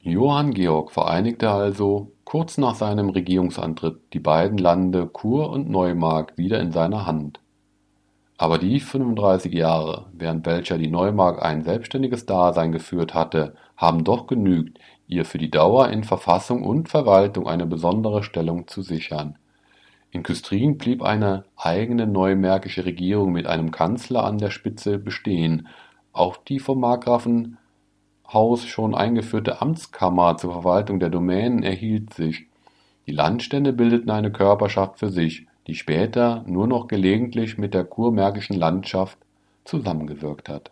Johann 0.00 0.52
Georg 0.52 0.92
vereinigte 0.92 1.50
also 1.50 2.12
kurz 2.24 2.58
nach 2.58 2.74
seinem 2.74 3.08
Regierungsantritt 3.08 4.00
die 4.12 4.20
beiden 4.20 4.58
Lande 4.58 5.06
Kur 5.06 5.50
und 5.50 5.70
Neumark 5.70 6.36
wieder 6.36 6.60
in 6.60 6.72
seiner 6.72 7.06
Hand. 7.06 7.40
Aber 8.36 8.58
die 8.58 8.80
35 8.80 9.52
Jahre, 9.52 10.06
während 10.12 10.44
welcher 10.44 10.76
die 10.76 10.90
Neumark 10.90 11.42
ein 11.42 11.62
selbstständiges 11.62 12.26
Dasein 12.26 12.72
geführt 12.72 13.14
hatte, 13.14 13.54
haben 13.76 14.04
doch 14.04 14.26
genügt, 14.26 14.78
ihr 15.06 15.24
für 15.24 15.38
die 15.38 15.50
Dauer 15.50 15.88
in 15.88 16.04
Verfassung 16.04 16.64
und 16.64 16.88
Verwaltung 16.88 17.46
eine 17.46 17.66
besondere 17.66 18.22
Stellung 18.22 18.66
zu 18.66 18.82
sichern. 18.82 19.38
In 20.14 20.22
Küstrin 20.22 20.78
blieb 20.78 21.02
eine 21.02 21.44
eigene 21.56 22.06
neumärkische 22.06 22.86
Regierung 22.86 23.32
mit 23.32 23.46
einem 23.46 23.70
Kanzler 23.70 24.24
an 24.24 24.38
der 24.38 24.50
Spitze 24.50 24.98
bestehen, 24.98 25.68
auch 26.12 26.36
die 26.36 26.60
vom 26.60 26.80
Markgrafenhaus 26.80 28.64
schon 28.64 28.94
eingeführte 28.94 29.60
Amtskammer 29.60 30.38
zur 30.38 30.52
Verwaltung 30.52 31.00
der 31.00 31.10
Domänen 31.10 31.62
erhielt 31.62 32.14
sich, 32.14 32.46
die 33.06 33.12
Landstände 33.12 33.74
bildeten 33.74 34.10
eine 34.10 34.32
Körperschaft 34.32 34.98
für 34.98 35.10
sich 35.10 35.46
die 35.66 35.74
später 35.74 36.44
nur 36.46 36.66
noch 36.66 36.88
gelegentlich 36.88 37.58
mit 37.58 37.74
der 37.74 37.84
kurmärkischen 37.84 38.56
Landschaft 38.56 39.18
zusammengewirkt 39.64 40.48
hat 40.48 40.70